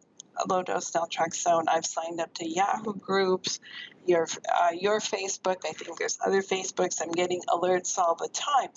low 0.49 0.63
dose 0.63 0.91
naltrexone, 0.91 1.65
I've 1.67 1.85
signed 1.85 2.19
up 2.19 2.33
to 2.35 2.47
Yahoo 2.47 2.93
groups, 2.93 3.59
your 4.05 4.27
uh, 4.53 4.69
your 4.73 4.99
Facebook. 4.99 5.57
I 5.65 5.73
think 5.73 5.97
there's 5.97 6.17
other 6.25 6.41
Facebooks. 6.41 7.01
I'm 7.01 7.11
getting 7.11 7.41
alerts 7.49 7.97
all 7.97 8.15
the 8.15 8.29
time. 8.29 8.69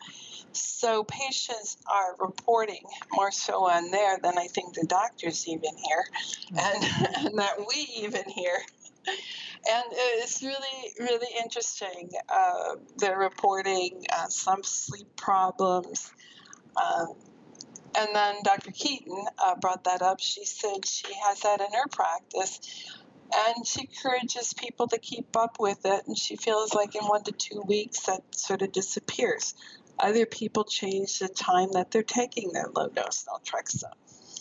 So 0.52 1.04
patients 1.04 1.76
are 1.86 2.16
reporting 2.18 2.82
more 3.12 3.30
so 3.30 3.68
on 3.70 3.90
there 3.90 4.18
than 4.20 4.36
I 4.36 4.48
think 4.48 4.74
the 4.74 4.86
doctors 4.86 5.46
even 5.46 5.70
hear, 5.76 6.04
mm-hmm. 6.52 6.58
and, 6.58 7.26
and 7.26 7.38
that 7.38 7.58
we 7.58 7.88
even 8.04 8.24
hear. 8.28 8.58
And 9.06 9.84
it's 9.92 10.42
really, 10.42 10.92
really 10.98 11.26
interesting. 11.42 12.10
Uh, 12.28 12.76
they're 12.96 13.18
reporting 13.18 14.04
uh, 14.12 14.28
some 14.28 14.62
sleep 14.62 15.16
problems. 15.16 16.12
Uh, 16.76 17.06
and 17.98 18.08
then 18.14 18.36
Dr. 18.44 18.70
Keaton 18.70 19.24
uh, 19.38 19.56
brought 19.56 19.84
that 19.84 20.02
up. 20.02 20.20
She 20.20 20.44
said 20.44 20.86
she 20.86 21.12
has 21.24 21.40
that 21.40 21.60
in 21.60 21.72
her 21.72 21.88
practice 21.90 22.60
and 23.34 23.66
she 23.66 23.82
encourages 23.82 24.52
people 24.52 24.88
to 24.88 24.98
keep 24.98 25.36
up 25.36 25.58
with 25.58 25.84
it 25.84 26.06
and 26.06 26.16
she 26.16 26.36
feels 26.36 26.74
like 26.74 26.94
in 26.94 27.02
one 27.04 27.22
to 27.24 27.32
two 27.32 27.62
weeks 27.62 28.00
that 28.06 28.22
sort 28.34 28.62
of 28.62 28.72
disappears 28.72 29.54
other 29.98 30.26
people 30.26 30.64
change 30.64 31.18
the 31.18 31.28
time 31.28 31.68
that 31.72 31.90
they're 31.90 32.02
taking 32.02 32.52
their 32.52 32.68
low 32.74 32.88
dose 32.88 33.24
naltrexone 33.24 33.84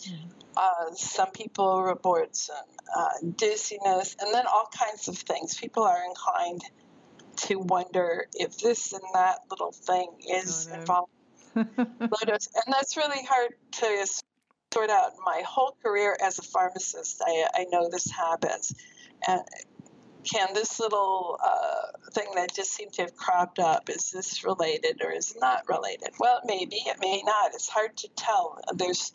mm-hmm. 0.08 0.39
Uh, 0.56 0.92
some 0.94 1.30
people 1.30 1.82
report 1.82 2.34
some 2.36 2.56
uh, 2.96 3.08
dizziness 3.36 4.16
and 4.20 4.34
then 4.34 4.44
all 4.46 4.68
kinds 4.76 5.08
of 5.08 5.16
things 5.16 5.56
people 5.56 5.82
are 5.82 6.04
inclined 6.08 6.62
to 7.36 7.56
wonder 7.56 8.26
if 8.34 8.58
this 8.58 8.92
and 8.92 9.02
that 9.14 9.38
little 9.50 9.72
thing 9.72 10.10
is 10.28 10.68
oh, 10.68 10.74
no. 10.74 10.80
involved 10.80 11.10
dose 12.26 12.48
and 12.54 12.74
that's 12.74 12.96
really 12.96 13.24
hard 13.24 13.50
to 13.72 14.06
sort 14.72 14.90
out 14.90 15.12
my 15.24 15.42
whole 15.46 15.76
career 15.82 16.16
as 16.22 16.38
a 16.38 16.42
pharmacist. 16.42 17.22
I, 17.26 17.46
I 17.54 17.64
know 17.70 17.88
this 17.90 18.10
happens. 18.10 18.74
And 19.26 19.40
can 20.24 20.54
this 20.54 20.78
little 20.78 21.38
uh, 21.42 22.10
thing 22.12 22.28
that 22.36 22.54
just 22.54 22.72
seemed 22.72 22.92
to 22.94 23.02
have 23.02 23.16
cropped 23.16 23.58
up 23.58 23.88
is 23.88 24.10
this 24.10 24.44
related 24.44 25.00
or 25.02 25.10
is 25.12 25.34
not 25.40 25.68
related? 25.68 26.10
Well, 26.18 26.38
it 26.38 26.44
maybe 26.46 26.76
it 26.76 26.98
may 27.00 27.22
not. 27.24 27.54
It's 27.54 27.68
hard 27.68 27.96
to 27.98 28.08
tell. 28.16 28.60
There's 28.74 29.12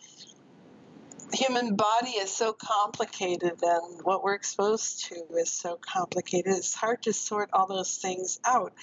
human 1.34 1.76
body 1.76 2.12
is 2.12 2.32
so 2.32 2.54
complicated 2.54 3.60
and 3.62 4.02
what 4.04 4.24
we're 4.24 4.36
exposed 4.36 5.06
to 5.06 5.16
is 5.38 5.52
so 5.52 5.78
complicated. 5.82 6.54
It's 6.54 6.74
hard 6.74 7.04
to 7.04 7.14
sort 7.14 7.50
all 7.54 7.68
those 7.68 7.98
things 7.98 8.40
out. 8.46 8.74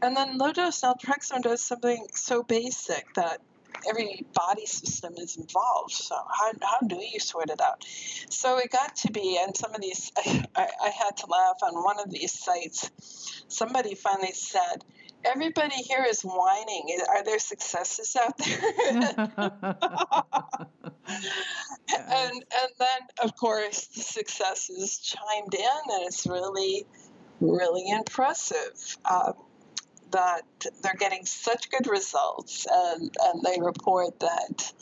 And 0.00 0.16
then 0.16 0.38
low 0.38 0.52
dose 0.52 0.80
naltrexone 0.80 1.42
does 1.42 1.62
something 1.62 2.06
so 2.14 2.42
basic 2.42 3.14
that 3.14 3.40
every 3.88 4.24
body 4.34 4.66
system 4.66 5.14
is 5.16 5.36
involved. 5.36 5.92
So 5.92 6.14
how, 6.14 6.52
how 6.62 6.86
do 6.86 6.96
you 6.96 7.18
sort 7.18 7.50
it 7.50 7.60
out? 7.60 7.84
So 8.30 8.58
it 8.58 8.70
got 8.70 8.96
to 8.96 9.12
be, 9.12 9.38
and 9.42 9.56
some 9.56 9.74
of 9.74 9.80
these, 9.80 10.12
I, 10.16 10.42
I 10.56 10.88
had 10.88 11.16
to 11.18 11.26
laugh 11.26 11.56
on 11.62 11.82
one 11.82 12.00
of 12.00 12.10
these 12.10 12.32
sites. 12.32 12.90
Somebody 13.48 13.94
finally 13.94 14.32
said, 14.32 14.84
everybody 15.24 15.76
here 15.76 16.04
is 16.08 16.22
whining. 16.22 16.98
Are 17.08 17.24
there 17.24 17.38
successes 17.38 18.16
out 18.16 18.38
there? 18.38 18.60
and 21.88 22.32
and 22.32 22.72
then 22.78 23.00
of 23.22 23.36
course 23.36 23.86
the 23.86 24.00
successes 24.00 24.98
chimed 24.98 25.54
in, 25.54 25.92
and 25.92 26.06
it's 26.06 26.26
really 26.26 26.86
really 27.40 27.88
impressive. 27.90 28.96
Um, 29.08 29.34
that 30.12 30.42
they're 30.82 30.94
getting 30.98 31.24
such 31.24 31.70
good 31.70 31.86
results, 31.86 32.66
and, 32.70 33.10
and 33.24 33.42
they 33.42 33.58
report 33.60 34.20
that 34.20 34.72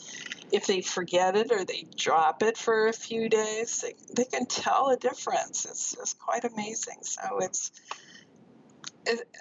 if 0.51 0.67
they 0.67 0.81
forget 0.81 1.35
it 1.35 1.51
or 1.51 1.63
they 1.65 1.85
drop 1.95 2.43
it 2.43 2.57
for 2.57 2.87
a 2.87 2.93
few 2.93 3.29
days, 3.29 3.81
they, 3.81 3.93
they 4.15 4.25
can 4.25 4.45
tell 4.45 4.89
a 4.89 4.97
difference. 4.97 5.65
It's, 5.65 5.95
it's 5.99 6.13
quite 6.13 6.43
amazing. 6.43 6.97
So 7.01 7.39
it's, 7.39 7.71
it's 7.79 8.10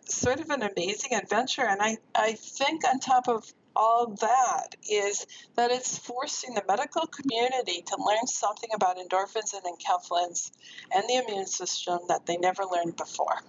sort 0.06 0.40
of 0.40 0.50
an 0.50 0.62
amazing 0.62 1.14
adventure. 1.14 1.62
And 1.62 1.80
I, 1.80 1.98
I 2.14 2.32
think, 2.32 2.82
on 2.88 2.98
top 3.00 3.28
of 3.28 3.44
all 3.76 4.16
that, 4.20 4.74
is 4.90 5.26
that 5.56 5.70
it's 5.70 5.98
forcing 5.98 6.54
the 6.54 6.62
medical 6.66 7.06
community 7.06 7.82
to 7.86 7.96
learn 7.98 8.26
something 8.26 8.70
about 8.74 8.96
endorphins 8.98 9.54
and 9.54 9.62
enkephalins 9.64 10.50
and 10.94 11.04
the 11.08 11.22
immune 11.26 11.46
system 11.46 12.00
that 12.08 12.26
they 12.26 12.36
never 12.36 12.64
learned 12.64 12.96
before 12.96 13.42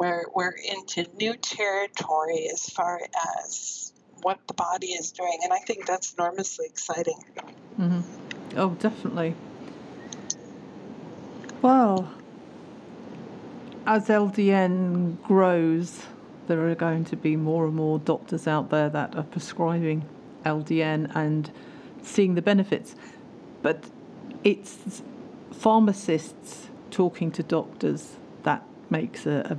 we're, 0.00 0.24
we're 0.34 0.54
into 0.66 1.04
new 1.18 1.34
territory 1.34 2.48
as 2.50 2.64
far 2.70 3.00
as 3.36 3.92
what 4.22 4.40
the 4.48 4.54
body 4.54 4.88
is 4.88 5.12
doing. 5.12 5.38
And 5.44 5.52
I 5.52 5.58
think 5.58 5.86
that's 5.86 6.14
enormously 6.14 6.66
exciting. 6.66 7.22
Mm-hmm. 7.78 8.58
Oh, 8.58 8.70
definitely. 8.80 9.34
Well, 11.60 12.10
as 13.90 14.06
LDN 14.06 15.20
grows, 15.22 16.04
there 16.46 16.68
are 16.68 16.74
going 16.74 17.04
to 17.06 17.16
be 17.16 17.36
more 17.36 17.66
and 17.66 17.74
more 17.74 17.98
doctors 17.98 18.46
out 18.46 18.70
there 18.70 18.88
that 18.88 19.16
are 19.16 19.24
prescribing 19.24 20.04
LDN 20.44 21.10
and 21.14 21.50
seeing 22.02 22.34
the 22.34 22.42
benefits. 22.42 22.94
But 23.62 23.90
it's 24.44 25.02
pharmacists 25.52 26.68
talking 26.90 27.30
to 27.32 27.42
doctors 27.42 28.16
that 28.44 28.64
makes 28.90 29.26
a, 29.26 29.58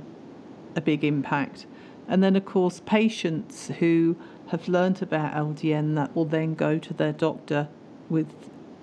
a 0.76 0.80
big 0.80 1.04
impact. 1.04 1.66
And 2.08 2.22
then, 2.22 2.36
of 2.36 2.44
course, 2.44 2.80
patients 2.84 3.68
who 3.78 4.16
have 4.48 4.68
learnt 4.68 5.02
about 5.02 5.34
LDN 5.34 5.94
that 5.96 6.14
will 6.14 6.24
then 6.24 6.54
go 6.54 6.78
to 6.78 6.94
their 6.94 7.12
doctor 7.12 7.68
with 8.08 8.28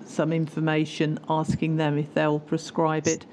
some 0.04 0.32
information 0.32 1.18
asking 1.28 1.76
them 1.76 1.98
if 1.98 2.12
they'll 2.14 2.40
prescribe 2.40 3.06
it. 3.06 3.26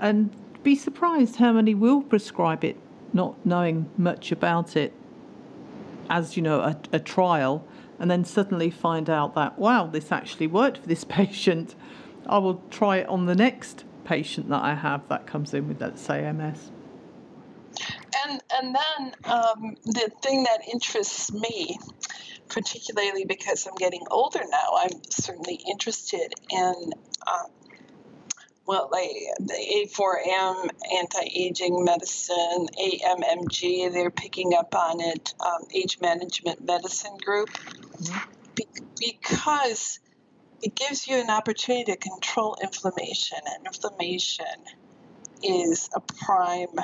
And 0.00 0.30
be 0.62 0.76
surprised 0.76 1.36
how 1.36 1.52
many 1.52 1.74
will 1.74 2.02
prescribe 2.02 2.64
it, 2.64 2.76
not 3.12 3.44
knowing 3.44 3.90
much 3.96 4.32
about 4.32 4.76
it, 4.76 4.92
as 6.08 6.36
you 6.36 6.42
know, 6.42 6.60
a, 6.60 6.78
a 6.92 7.00
trial, 7.00 7.66
and 7.98 8.10
then 8.10 8.24
suddenly 8.24 8.70
find 8.70 9.08
out 9.08 9.34
that, 9.34 9.58
wow, 9.58 9.86
this 9.86 10.10
actually 10.12 10.46
worked 10.46 10.78
for 10.78 10.86
this 10.86 11.04
patient. 11.08 11.74
I 12.26 12.38
will 12.38 12.62
try 12.70 12.98
it 12.98 13.08
on 13.08 13.26
the 13.26 13.34
next 13.34 13.84
patient 14.04 14.48
that 14.50 14.62
I 14.62 14.74
have 14.74 15.08
that 15.08 15.26
comes 15.26 15.54
in 15.54 15.68
with, 15.68 15.80
let's 15.80 16.02
say, 16.02 16.30
MS 16.30 16.70
and 18.24 18.42
and 18.54 18.74
then 18.74 19.14
um, 19.24 19.76
the 19.84 20.10
thing 20.22 20.44
that 20.44 20.60
interests 20.72 21.32
me, 21.32 21.78
particularly 22.48 23.24
because 23.24 23.66
I'm 23.66 23.74
getting 23.76 24.02
older 24.10 24.42
now, 24.50 24.76
I'm 24.78 25.00
certainly 25.10 25.60
interested 25.70 26.32
in. 26.50 26.92
Uh, 27.26 27.44
well, 28.66 28.88
like 28.92 29.10
the 29.40 29.54
A4M 29.54 30.70
anti-aging 30.98 31.84
medicine, 31.84 32.68
AMMG, 32.80 33.92
they're 33.92 34.10
picking 34.10 34.54
up 34.54 34.74
on 34.74 35.00
it. 35.00 35.34
Um, 35.44 35.62
age 35.74 35.98
management 36.00 36.64
medicine 36.64 37.16
group, 37.24 37.50
mm-hmm. 37.50 38.30
Be- 38.54 38.66
because 38.98 39.98
it 40.62 40.74
gives 40.74 41.08
you 41.08 41.16
an 41.16 41.30
opportunity 41.30 41.92
to 41.92 41.96
control 41.96 42.56
inflammation, 42.62 43.38
and 43.46 43.66
inflammation 43.66 44.46
is 45.42 45.90
a 45.94 46.00
prime 46.00 46.78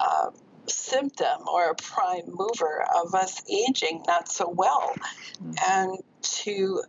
uh, 0.00 0.30
symptom 0.66 1.48
or 1.48 1.70
a 1.70 1.74
prime 1.74 2.24
mover 2.26 2.84
of 3.02 3.14
us 3.14 3.42
aging 3.50 4.02
not 4.06 4.28
so 4.28 4.48
well. 4.48 4.94
Mm-hmm. 5.42 5.52
And 5.68 5.98
to 6.22 6.82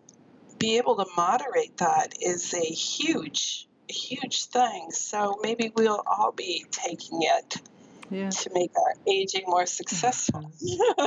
be 0.57 0.77
able 0.77 0.97
to 0.97 1.05
moderate 1.15 1.77
that 1.77 2.13
is 2.21 2.53
a 2.53 2.59
huge, 2.59 3.67
huge 3.93 4.45
thing. 4.45 4.91
So 4.91 5.39
maybe 5.41 5.71
we'll 5.75 6.03
all 6.05 6.31
be 6.31 6.65
taking 6.71 7.19
it. 7.21 7.57
Yeah. 8.11 8.29
To 8.29 8.49
make 8.55 8.71
our 8.75 8.95
aging 9.05 9.43
more 9.45 9.67
successful. 9.67 10.51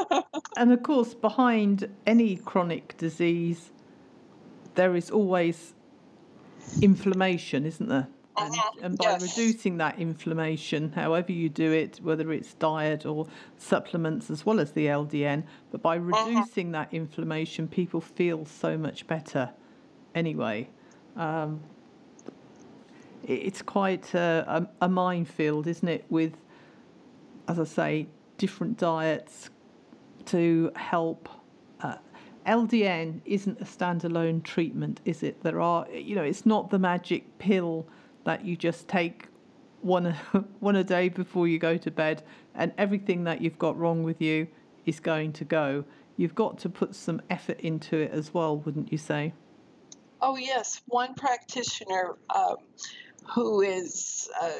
and 0.56 0.72
of 0.72 0.84
course, 0.84 1.14
behind 1.14 1.88
any 2.06 2.36
chronic 2.36 2.96
disease, 2.96 3.72
there 4.76 4.94
is 4.94 5.10
always 5.10 5.74
inflammation, 6.80 7.66
isn't 7.66 7.88
there? 7.88 8.06
And, 8.36 8.54
mm-hmm. 8.54 8.84
and 8.84 8.98
by 8.98 9.10
yes. 9.10 9.22
reducing 9.22 9.76
that 9.78 9.98
inflammation, 9.98 10.92
however 10.92 11.32
you 11.32 11.48
do 11.48 11.70
it, 11.72 12.00
whether 12.02 12.32
it's 12.32 12.54
diet 12.54 13.04
or 13.04 13.26
supplements 13.58 14.30
as 14.30 14.46
well 14.46 14.58
as 14.58 14.72
the 14.72 14.86
LDN, 14.86 15.44
but 15.70 15.82
by 15.82 15.98
mm-hmm. 15.98 16.12
reducing 16.12 16.72
that 16.72 16.88
inflammation, 16.92 17.68
people 17.68 18.00
feel 18.00 18.46
so 18.46 18.78
much 18.78 19.06
better 19.06 19.50
anyway. 20.14 20.68
Um, 21.16 21.60
it's 23.24 23.62
quite 23.62 24.14
a, 24.14 24.68
a, 24.80 24.88
minefield, 24.88 25.66
isn't 25.66 25.88
it? 25.88 26.04
With, 26.08 26.34
as 27.48 27.58
I 27.58 27.64
say, 27.64 28.06
different 28.38 28.78
diets 28.78 29.50
to 30.26 30.72
help. 30.76 31.28
Uh, 31.80 31.96
LDN 32.46 33.20
isn't 33.24 33.60
a 33.60 33.64
standalone 33.64 34.42
treatment, 34.42 35.00
is 35.04 35.22
it? 35.22 35.42
There 35.42 35.60
are, 35.60 35.86
you 35.90 36.16
know, 36.16 36.24
it's 36.24 36.44
not 36.44 36.70
the 36.70 36.78
magic 36.78 37.38
pill 37.38 37.86
that 38.24 38.44
you 38.44 38.56
just 38.56 38.88
take 38.88 39.28
one 39.80 40.14
one 40.60 40.76
a 40.76 40.84
day 40.84 41.08
before 41.08 41.46
you 41.48 41.58
go 41.58 41.76
to 41.76 41.90
bed, 41.90 42.22
and 42.54 42.72
everything 42.78 43.24
that 43.24 43.40
you've 43.40 43.58
got 43.58 43.78
wrong 43.78 44.02
with 44.02 44.20
you 44.20 44.48
is 44.86 45.00
going 45.00 45.32
to 45.34 45.44
go. 45.44 45.84
You've 46.16 46.34
got 46.34 46.58
to 46.58 46.68
put 46.68 46.94
some 46.94 47.22
effort 47.30 47.60
into 47.60 47.96
it 47.96 48.10
as 48.10 48.34
well, 48.34 48.58
wouldn't 48.58 48.92
you 48.92 48.98
say? 48.98 49.32
Oh, 50.20 50.36
yes. 50.36 50.82
One 50.86 51.14
practitioner 51.14 52.16
um, 52.34 52.56
who 53.30 53.60
is 53.62 54.28
uh, 54.40 54.50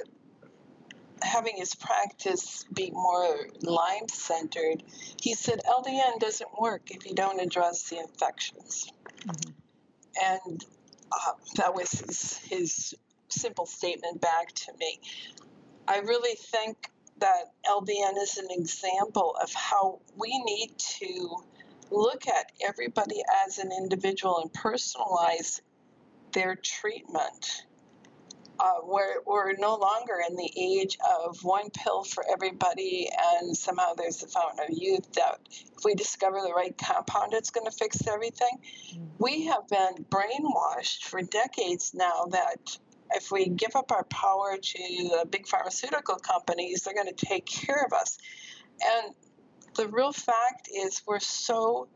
having 1.22 1.56
his 1.56 1.74
practice 1.74 2.64
be 2.72 2.90
more 2.90 3.46
Lyme 3.60 4.08
centered, 4.08 4.82
he 5.20 5.34
said 5.34 5.60
LDN 5.64 6.18
doesn't 6.18 6.60
work 6.60 6.90
if 6.90 7.06
you 7.06 7.14
don't 7.14 7.40
address 7.40 7.88
the 7.88 7.98
infections. 7.98 8.90
Mm-hmm. 9.26 9.50
And 10.22 10.64
uh, 11.10 11.32
that 11.56 11.74
was 11.74 11.90
his, 11.90 12.38
his 12.38 12.94
simple 13.28 13.66
statement 13.66 14.20
back 14.20 14.52
to 14.52 14.72
me. 14.78 15.00
I 15.86 15.98
really 15.98 16.36
think 16.36 16.90
that 17.18 17.52
LDN 17.66 18.20
is 18.20 18.38
an 18.38 18.48
example 18.50 19.36
of 19.40 19.52
how 19.52 20.00
we 20.16 20.42
need 20.44 20.76
to 20.78 21.36
look 21.90 22.26
at 22.26 22.50
everybody 22.66 23.22
as 23.46 23.58
an 23.58 23.70
individual 23.70 24.40
and 24.40 24.52
personalize 24.52 25.60
their 26.32 26.56
treatment. 26.56 27.66
Uh, 28.64 28.74
we're, 28.84 29.16
we're 29.26 29.54
no 29.54 29.74
longer 29.74 30.18
in 30.28 30.36
the 30.36 30.52
age 30.56 30.96
of 31.20 31.42
one 31.42 31.68
pill 31.70 32.04
for 32.04 32.24
everybody, 32.32 33.08
and 33.34 33.56
somehow 33.56 33.92
there's 33.94 34.22
a 34.22 34.28
fountain 34.28 34.60
of 34.60 34.70
youth 34.70 35.12
that 35.14 35.40
if 35.50 35.84
we 35.84 35.96
discover 35.96 36.38
the 36.46 36.52
right 36.54 36.78
compound, 36.78 37.34
it's 37.34 37.50
going 37.50 37.66
to 37.66 37.72
fix 37.72 38.06
everything. 38.06 38.60
Mm-hmm. 38.94 39.04
We 39.18 39.46
have 39.46 39.66
been 39.66 40.04
brainwashed 40.08 41.02
for 41.02 41.22
decades 41.22 41.92
now 41.92 42.26
that 42.30 42.78
if 43.14 43.32
we 43.32 43.48
give 43.48 43.74
up 43.74 43.90
our 43.90 44.04
power 44.04 44.56
to 44.56 44.78
the 44.78 45.26
big 45.28 45.48
pharmaceutical 45.48 46.16
companies, 46.16 46.82
they're 46.82 46.94
going 46.94 47.12
to 47.12 47.26
take 47.26 47.46
care 47.46 47.84
of 47.84 47.92
us. 47.92 48.16
And 48.80 49.12
the 49.74 49.88
real 49.88 50.12
fact 50.12 50.68
is, 50.72 51.02
we're 51.04 51.18
so 51.18 51.88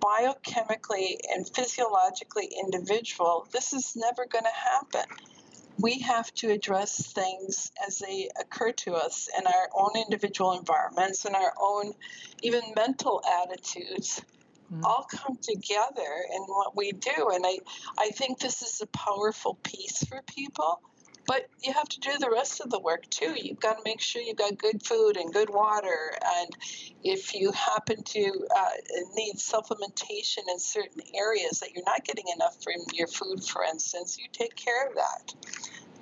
biochemically 0.00 1.16
and 1.34 1.48
physiologically 1.52 2.48
individual, 2.64 3.48
this 3.52 3.72
is 3.72 3.96
never 3.96 4.24
going 4.26 4.44
to 4.44 4.50
happen. 4.70 5.16
We 5.82 5.98
have 6.00 6.32
to 6.34 6.50
address 6.50 7.12
things 7.12 7.72
as 7.84 7.98
they 7.98 8.30
occur 8.40 8.70
to 8.72 8.94
us 8.94 9.28
in 9.36 9.46
our 9.46 9.68
own 9.74 9.90
individual 9.96 10.52
environments 10.52 11.24
and 11.24 11.34
our 11.34 11.52
own 11.60 11.92
even 12.42 12.62
mental 12.76 13.20
attitudes 13.42 14.22
mm-hmm. 14.72 14.84
all 14.84 15.06
come 15.10 15.36
together 15.42 16.12
in 16.34 16.42
what 16.42 16.76
we 16.76 16.92
do. 16.92 17.30
And 17.32 17.44
I, 17.44 17.58
I 17.98 18.10
think 18.10 18.38
this 18.38 18.62
is 18.62 18.80
a 18.80 18.86
powerful 18.86 19.58
piece 19.64 20.04
for 20.04 20.22
people. 20.22 20.80
But 21.26 21.48
you 21.62 21.72
have 21.72 21.88
to 21.88 22.00
do 22.00 22.10
the 22.18 22.30
rest 22.30 22.60
of 22.60 22.70
the 22.70 22.80
work 22.80 23.08
too. 23.08 23.34
You've 23.36 23.60
got 23.60 23.78
to 23.78 23.82
make 23.84 24.00
sure 24.00 24.20
you've 24.20 24.36
got 24.36 24.58
good 24.58 24.84
food 24.84 25.16
and 25.16 25.32
good 25.32 25.50
water. 25.50 26.12
And 26.38 26.50
if 27.04 27.34
you 27.34 27.52
happen 27.52 28.02
to 28.02 28.46
uh, 28.56 28.70
need 29.14 29.36
supplementation 29.36 30.48
in 30.50 30.58
certain 30.58 31.02
areas 31.14 31.60
that 31.60 31.74
you're 31.74 31.84
not 31.86 32.04
getting 32.04 32.24
enough 32.34 32.62
from 32.62 32.74
your 32.92 33.06
food, 33.06 33.44
for 33.44 33.62
instance, 33.64 34.18
you 34.18 34.26
take 34.32 34.56
care 34.56 34.88
of 34.88 34.94
that. 34.94 35.34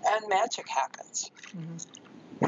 And 0.08 0.28
magic 0.28 0.66
happens. 0.68 1.30
Mm-hmm. 1.56 2.46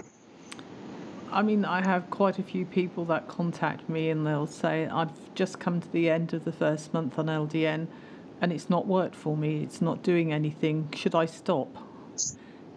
I 1.31 1.41
mean, 1.41 1.65
I 1.65 1.83
have 1.83 2.11
quite 2.11 2.39
a 2.39 2.43
few 2.43 2.67
people 2.67 3.07
that 3.07 3.27
contact 3.27 3.89
me 3.89 4.11
and 4.11 4.27
they'll 4.27 4.47
say, 4.47 4.87
I've 4.87 5.35
just 5.35 5.59
come 5.59 5.81
to 5.81 5.91
the 5.91 6.11
end 6.11 6.35
of 6.35 6.45
the 6.45 6.53
first 6.53 6.93
month 6.93 7.19
on 7.19 7.27
LDN 7.27 7.87
and 8.43 8.53
it's 8.53 8.69
not 8.69 8.87
worked 8.87 9.15
for 9.15 9.35
me, 9.37 9.63
it's 9.63 9.81
not 9.81 10.03
doing 10.03 10.33
anything. 10.33 10.91
Should 10.95 11.15
I 11.15 11.25
stop? 11.27 11.92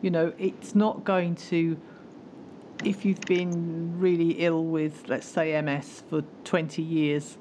You 0.05 0.11
know, 0.11 0.33
it's 0.37 0.75
not 0.75 1.03
going 1.03 1.33
to, 1.49 1.79
if 2.83 3.05
you've 3.05 3.21
been 3.21 3.99
really 3.99 4.33
ill 4.33 4.63
with, 4.63 5.09
let's 5.09 5.25
say, 5.25 5.59
MS 5.59 6.03
for 6.07 6.21
20 6.43 6.83
years, 6.83 7.39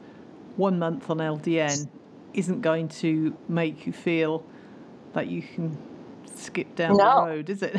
one 0.56 0.78
month 0.78 1.10
on 1.10 1.18
LDN 1.18 1.90
isn't 2.32 2.62
going 2.62 2.88
to 2.88 3.36
make 3.50 3.84
you 3.84 3.92
feel 3.92 4.46
that 5.12 5.26
you 5.26 5.42
can 5.42 5.76
skip 6.36 6.74
down 6.74 6.96
no. 6.96 7.04
the 7.04 7.26
road, 7.26 7.50
is 7.50 7.62
it? 7.62 7.76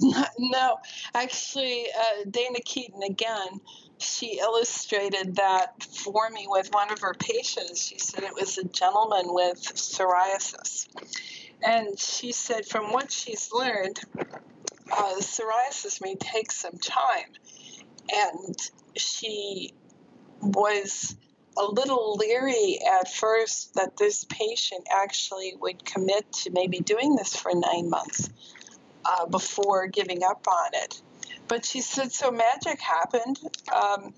no, 0.38 0.76
actually, 1.12 1.86
uh, 1.98 2.24
Dana 2.30 2.60
Keaton 2.64 3.02
again. 3.02 3.60
She 3.98 4.38
illustrated 4.38 5.34
that 5.36 5.82
for 5.82 6.30
me 6.30 6.46
with 6.48 6.72
one 6.72 6.92
of 6.92 7.00
her 7.00 7.14
patients. 7.14 7.84
She 7.84 7.98
said 7.98 8.22
it 8.22 8.34
was 8.34 8.58
a 8.58 8.64
gentleman 8.64 9.34
with 9.34 9.60
psoriasis. 9.60 10.86
And 11.62 11.98
she 11.98 12.32
said, 12.32 12.66
from 12.66 12.92
what 12.92 13.10
she's 13.10 13.50
learned, 13.52 14.00
uh, 14.18 15.14
psoriasis 15.20 16.00
may 16.02 16.14
take 16.16 16.52
some 16.52 16.78
time. 16.78 17.32
And 18.12 18.56
she 18.96 19.72
was 20.40 21.16
a 21.56 21.64
little 21.64 22.16
leery 22.16 22.78
at 23.00 23.12
first 23.12 23.74
that 23.74 23.96
this 23.96 24.24
patient 24.24 24.86
actually 24.92 25.54
would 25.60 25.84
commit 25.84 26.30
to 26.32 26.50
maybe 26.50 26.80
doing 26.80 27.16
this 27.16 27.34
for 27.34 27.52
nine 27.54 27.88
months 27.88 28.28
uh, 29.04 29.26
before 29.26 29.86
giving 29.86 30.22
up 30.22 30.46
on 30.48 30.70
it. 30.74 31.00
But 31.46 31.64
she 31.64 31.80
said, 31.80 32.12
so 32.12 32.30
magic 32.30 32.80
happened. 32.80 33.38
Um, 33.72 34.14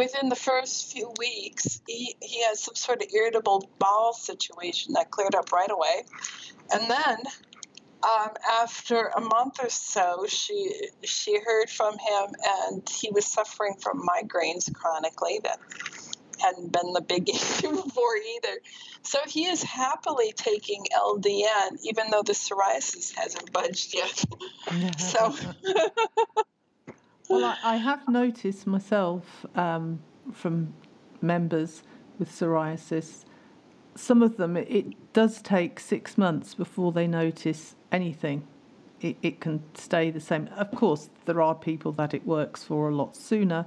within 0.00 0.30
the 0.30 0.36
first 0.36 0.90
few 0.90 1.12
weeks, 1.18 1.82
he, 1.86 2.16
he 2.22 2.42
had 2.42 2.56
some 2.56 2.74
sort 2.74 3.02
of 3.02 3.08
irritable 3.14 3.68
bowel 3.78 4.14
situation 4.14 4.94
that 4.94 5.10
cleared 5.10 5.34
up 5.34 5.52
right 5.52 5.70
away. 5.70 6.04
And 6.72 6.90
then 6.90 7.18
um, 8.02 8.30
after 8.62 9.10
a 9.14 9.20
month 9.20 9.62
or 9.62 9.68
so, 9.68 10.24
she 10.26 10.72
she 11.04 11.38
heard 11.38 11.68
from 11.68 11.98
him, 11.98 12.34
and 12.70 12.88
he 12.88 13.10
was 13.10 13.26
suffering 13.26 13.74
from 13.78 14.02
migraines 14.06 14.72
chronically 14.72 15.40
that 15.44 15.58
hadn't 16.40 16.72
been 16.72 16.94
the 16.94 17.02
big 17.02 17.28
issue 17.36 17.70
before 17.70 18.16
either. 18.16 18.56
So 19.02 19.18
he 19.26 19.44
is 19.44 19.62
happily 19.62 20.32
taking 20.34 20.86
LDN, 20.96 21.78
even 21.84 22.06
though 22.10 22.22
the 22.22 22.32
psoriasis 22.32 23.14
hasn't 23.14 23.52
budged 23.52 23.94
yet. 23.94 24.24
so. 24.98 25.34
well, 27.30 27.56
I, 27.62 27.74
I, 27.74 27.76
have 27.76 28.06
noticed 28.08 28.66
myself 28.66 29.46
um, 29.54 30.00
from 30.32 30.74
members 31.22 31.82
with 32.18 32.30
psoriasis, 32.30 33.24
some 33.94 34.22
of 34.22 34.36
them, 34.36 34.56
it 34.56 35.12
does 35.12 35.42
take 35.42 35.80
six 35.80 36.16
months 36.16 36.54
before 36.54 36.92
they 36.92 37.06
notice 37.06 37.74
anything. 37.92 38.46
It, 39.00 39.16
it 39.22 39.40
can 39.40 39.62
stay 39.74 40.10
the 40.10 40.20
same. 40.20 40.48
Of 40.56 40.70
course, 40.72 41.10
there 41.24 41.40
are 41.40 41.54
people 41.54 41.92
that 41.92 42.14
it 42.14 42.26
works 42.26 42.62
for 42.64 42.88
a 42.88 42.94
lot 42.94 43.16
sooner, 43.16 43.66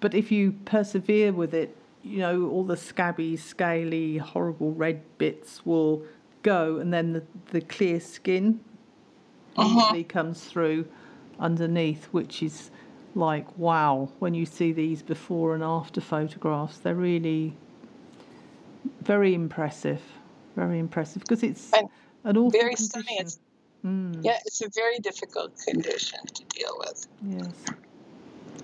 but 0.00 0.14
if 0.14 0.32
you 0.32 0.52
persevere 0.64 1.32
with 1.32 1.54
it, 1.54 1.76
you 2.02 2.18
know, 2.18 2.48
all 2.48 2.64
the 2.64 2.76
scabby, 2.76 3.36
scaly, 3.36 4.18
horrible 4.18 4.72
red 4.72 5.02
bits 5.18 5.66
will 5.66 6.02
go, 6.42 6.76
and 6.76 6.92
then 6.92 7.12
the, 7.12 7.22
the 7.50 7.60
clear 7.60 8.00
skin 8.00 8.60
uh-huh. 9.56 9.80
usually 9.80 10.04
comes 10.04 10.44
through 10.44 10.86
underneath, 11.38 12.06
which 12.06 12.42
is 12.42 12.70
like 13.14 13.56
wow. 13.58 14.10
When 14.18 14.34
you 14.34 14.46
see 14.46 14.72
these 14.72 15.02
before 15.02 15.54
and 15.54 15.62
after 15.62 16.00
photographs, 16.00 16.78
they're 16.78 16.94
really 16.94 17.54
very 19.00 19.34
impressive. 19.34 20.02
Very 20.56 20.78
impressive 20.78 21.22
because 21.22 21.42
it's 21.42 21.72
and 21.72 21.88
an 22.24 22.36
awful 22.36 22.50
very 22.50 22.74
condition. 22.74 22.86
stunning. 22.86 23.18
It's, 23.20 23.40
mm. 23.84 24.24
Yeah, 24.24 24.38
it's 24.44 24.60
a 24.60 24.68
very 24.74 24.98
difficult 24.98 25.56
condition 25.66 26.18
to 26.34 26.44
deal 26.44 26.76
with. 26.78 27.06
Yes, 27.22 27.76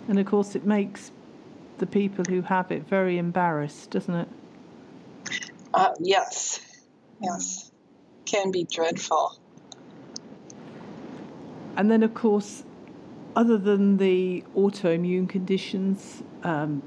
and 0.08 0.18
of 0.18 0.26
course 0.26 0.54
it 0.54 0.64
makes 0.64 1.12
the 1.78 1.86
people 1.86 2.24
who 2.28 2.42
have 2.42 2.70
it 2.70 2.88
very 2.88 3.18
embarrassed, 3.18 3.90
doesn't 3.90 4.14
it? 4.14 4.28
Uh, 5.72 5.90
yes, 6.00 6.60
yes, 7.20 7.70
can 8.26 8.50
be 8.50 8.64
dreadful. 8.64 9.38
And 11.76 11.90
then, 11.90 12.02
of 12.02 12.14
course, 12.14 12.64
other 13.36 13.58
than 13.58 13.96
the 13.96 14.44
autoimmune 14.56 15.28
conditions, 15.28 16.22
um, 16.44 16.82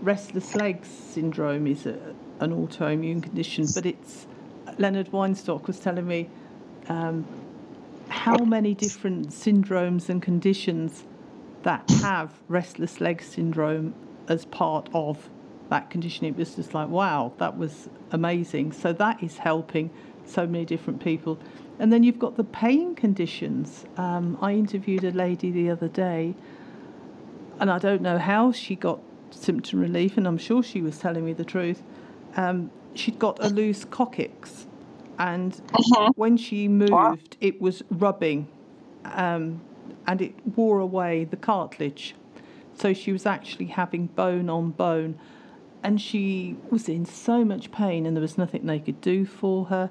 restless 0.00 0.54
legs 0.54 0.88
syndrome 0.88 1.66
is 1.66 1.86
a, 1.86 1.98
an 2.40 2.50
autoimmune 2.50 3.22
condition, 3.22 3.66
but 3.74 3.86
it's 3.86 4.26
Leonard 4.78 5.10
Weinstock 5.12 5.66
was 5.66 5.78
telling 5.78 6.06
me 6.06 6.30
um, 6.88 7.26
how 8.08 8.36
many 8.38 8.74
different 8.74 9.28
syndromes 9.28 10.08
and 10.08 10.22
conditions 10.22 11.04
that 11.62 11.88
have 12.02 12.32
restless 12.48 13.00
leg 13.00 13.22
syndrome 13.22 13.94
as 14.28 14.44
part 14.46 14.88
of 14.94 15.28
that 15.70 15.90
condition. 15.90 16.26
It 16.26 16.36
was 16.36 16.54
just 16.54 16.74
like, 16.74 16.88
wow, 16.88 17.32
that 17.38 17.56
was 17.56 17.88
amazing. 18.10 18.72
So 18.72 18.92
that 18.94 19.22
is 19.22 19.38
helping 19.38 19.90
so 20.24 20.46
many 20.46 20.64
different 20.64 21.02
people. 21.02 21.38
And 21.78 21.92
then 21.92 22.02
you've 22.02 22.18
got 22.18 22.36
the 22.36 22.44
pain 22.44 22.94
conditions. 22.94 23.84
Um, 23.96 24.38
I 24.40 24.52
interviewed 24.52 25.04
a 25.04 25.10
lady 25.10 25.50
the 25.50 25.70
other 25.70 25.88
day, 25.88 26.34
and 27.58 27.70
I 27.70 27.78
don't 27.78 28.02
know 28.02 28.18
how 28.18 28.52
she 28.52 28.76
got 28.76 29.00
symptom 29.30 29.80
relief, 29.80 30.16
and 30.16 30.26
I'm 30.26 30.38
sure 30.38 30.62
she 30.62 30.82
was 30.82 30.98
telling 30.98 31.24
me 31.24 31.32
the 31.32 31.44
truth. 31.44 31.82
Um, 32.36 32.70
she'd 32.94 33.18
got 33.18 33.42
a 33.44 33.48
loose 33.48 33.84
coccyx, 33.84 34.66
and 35.18 35.60
uh-huh. 35.72 36.12
when 36.16 36.36
she 36.36 36.68
moved, 36.68 37.36
it 37.40 37.60
was 37.60 37.82
rubbing 37.90 38.48
um, 39.04 39.60
and 40.06 40.20
it 40.20 40.34
wore 40.56 40.80
away 40.80 41.24
the 41.24 41.36
cartilage. 41.36 42.14
So 42.74 42.92
she 42.92 43.12
was 43.12 43.26
actually 43.26 43.66
having 43.66 44.06
bone 44.06 44.48
on 44.48 44.70
bone, 44.70 45.18
and 45.82 46.00
she 46.00 46.56
was 46.70 46.88
in 46.88 47.04
so 47.04 47.44
much 47.44 47.70
pain, 47.72 48.06
and 48.06 48.16
there 48.16 48.22
was 48.22 48.38
nothing 48.38 48.66
they 48.66 48.78
could 48.78 49.00
do 49.00 49.26
for 49.26 49.66
her. 49.66 49.90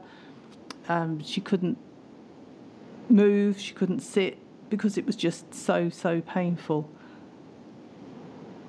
Um, 0.92 1.24
she 1.24 1.40
couldn't 1.40 1.78
move, 3.08 3.58
she 3.60 3.74
couldn't 3.74 4.02
sit 4.02 4.38
because 4.70 4.98
it 4.98 5.06
was 5.06 5.16
just 5.16 5.54
so, 5.54 5.90
so 5.90 6.20
painful. 6.20 6.90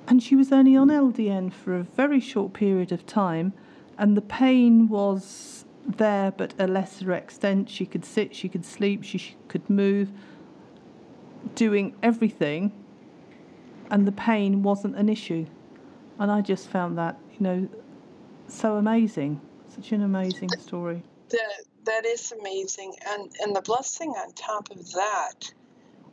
And 0.07 0.23
she 0.23 0.37
was 0.37 0.53
only 0.53 0.77
on 0.77 0.89
LDN 0.89 1.53
for 1.53 1.75
a 1.77 1.83
very 1.83 2.21
short 2.21 2.53
period 2.53 2.93
of 2.93 3.07
time, 3.07 3.53
and 3.99 4.17
the 4.17 4.23
pain 4.23 4.89
was 4.89 5.65
there 5.85 6.31
but 6.31 6.55
a 6.61 6.67
lesser 6.69 7.13
extent. 7.13 7.69
She 7.69 7.87
could 7.87 8.05
sit, 8.05 8.37
she 8.37 8.49
could 8.49 8.65
sleep, 8.65 9.03
she, 9.03 9.19
she 9.19 9.37
could 9.49 9.69
move, 9.69 10.11
doing 11.57 11.97
everything, 12.05 12.71
and 13.91 14.07
the 14.07 14.13
pain 14.13 14.63
wasn't 14.63 14.95
an 14.97 15.09
issue. 15.09 15.47
And 16.21 16.31
I 16.31 16.41
just 16.41 16.69
found 16.69 16.99
that, 16.99 17.19
you 17.33 17.41
know, 17.41 17.69
so 18.47 18.77
amazing. 18.77 19.41
Such 19.75 19.91
an 19.91 20.03
amazing 20.03 20.51
story. 20.61 21.03
That, 21.31 21.65
that 21.85 22.05
is 22.05 22.33
amazing. 22.33 22.95
And, 23.07 23.31
and 23.41 23.57
the 23.57 23.63
blessing 23.63 24.11
on 24.11 24.33
top 24.33 24.71
of 24.71 24.93
that, 24.93 25.53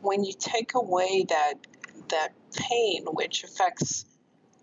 when 0.00 0.24
you 0.24 0.32
take 0.38 0.74
away 0.74 1.26
that, 1.28 1.54
that 2.08 2.32
pain, 2.54 3.04
which 3.12 3.44
affects 3.44 4.04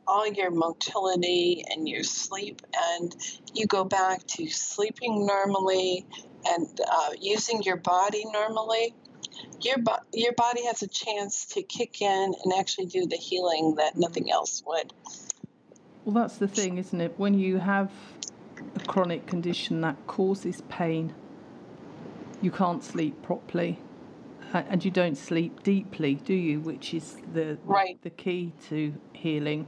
all 0.08 0.28
your 0.28 0.52
motility 0.52 1.64
and 1.70 1.88
your 1.88 2.04
sleep, 2.04 2.62
and 2.94 3.16
you 3.54 3.66
go 3.66 3.84
back 3.84 4.26
to 4.28 4.48
sleeping 4.48 5.26
normally 5.26 6.06
and 6.46 6.80
uh, 6.90 7.10
using 7.20 7.62
your 7.64 7.76
body 7.78 8.24
normally, 8.32 8.96
your, 9.62 9.78
bo- 9.80 10.00
your 10.14 10.34
body 10.34 10.66
has 10.66 10.82
a 10.82 10.88
chance 10.88 11.46
to 11.46 11.62
kick 11.62 12.02
in 12.02 12.34
and 12.44 12.54
actually 12.58 12.86
do 12.86 13.06
the 13.06 13.18
healing 13.18 13.76
that 13.76 13.98
nothing 13.98 14.32
else 14.32 14.64
would. 14.66 14.94
Well, 16.06 16.14
that's 16.14 16.38
the 16.38 16.48
thing, 16.48 16.78
isn't 16.78 17.02
it? 17.02 17.14
When 17.18 17.38
you 17.38 17.58
have 17.58 17.92
a 18.76 18.80
chronic 18.80 19.28
condition 19.28 19.82
that 19.82 19.96
causes 20.08 20.62
pain, 20.70 21.14
you 22.42 22.52
can't 22.52 22.84
sleep 22.84 23.22
properly 23.24 23.80
and 24.54 24.84
you 24.84 24.92
don't 24.92 25.18
sleep 25.18 25.64
deeply, 25.64 26.16
do 26.16 26.34
you? 26.34 26.60
Which 26.60 26.94
is 26.94 27.18
the 27.34 27.58
right. 27.64 28.02
the 28.02 28.10
key 28.10 28.54
to 28.70 28.94
healing. 29.14 29.68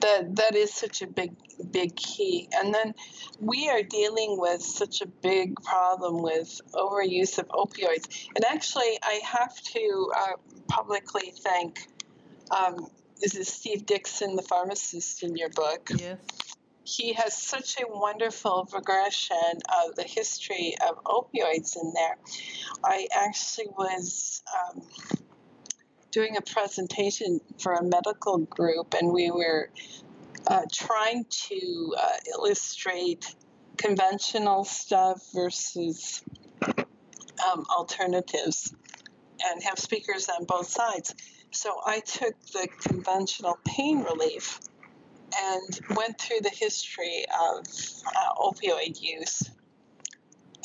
That 0.00 0.36
that 0.36 0.54
is 0.54 0.72
such 0.72 1.02
a 1.02 1.06
big 1.06 1.32
big 1.70 1.96
key. 1.96 2.48
And 2.52 2.74
then 2.74 2.94
we 3.40 3.68
are 3.68 3.82
dealing 3.82 4.38
with 4.38 4.62
such 4.62 5.00
a 5.00 5.06
big 5.06 5.54
problem 5.62 6.22
with 6.22 6.60
overuse 6.74 7.38
of 7.38 7.48
opioids. 7.48 8.28
And 8.34 8.44
actually, 8.44 8.98
I 9.02 9.20
have 9.24 9.54
to 9.60 10.12
uh, 10.16 10.32
publicly 10.68 11.32
thank. 11.42 11.86
Um, 12.50 12.88
this 13.20 13.36
is 13.36 13.48
Steve 13.48 13.86
Dixon, 13.86 14.34
the 14.34 14.42
pharmacist 14.42 15.22
in 15.22 15.36
your 15.36 15.50
book. 15.50 15.90
Yes 15.96 16.18
he 16.84 17.12
has 17.12 17.36
such 17.36 17.76
a 17.80 17.86
wonderful 17.88 18.66
progression 18.70 19.60
of 19.84 19.94
the 19.94 20.02
history 20.02 20.74
of 20.86 21.02
opioids 21.04 21.76
in 21.80 21.92
there. 21.94 22.16
I 22.84 23.06
actually 23.14 23.68
was 23.78 24.42
um, 24.52 24.82
doing 26.10 26.36
a 26.36 26.42
presentation 26.42 27.40
for 27.58 27.74
a 27.74 27.82
medical 27.82 28.38
group, 28.38 28.94
and 28.94 29.12
we 29.12 29.30
were 29.30 29.70
uh, 30.46 30.62
trying 30.72 31.24
to 31.28 31.94
uh, 31.98 32.10
illustrate 32.34 33.34
conventional 33.76 34.64
stuff 34.64 35.22
versus 35.32 36.22
um, 36.66 37.64
alternatives 37.76 38.74
and 39.44 39.62
have 39.62 39.78
speakers 39.78 40.28
on 40.28 40.44
both 40.44 40.68
sides. 40.68 41.14
So 41.52 41.80
I 41.84 42.00
took 42.00 42.34
the 42.52 42.68
conventional 42.80 43.58
pain 43.64 44.02
relief 44.02 44.60
and 45.36 45.80
went 45.96 46.20
through 46.20 46.40
the 46.42 46.50
history 46.50 47.24
of 47.28 47.66
uh, 48.06 48.34
opioid 48.38 49.00
use 49.00 49.50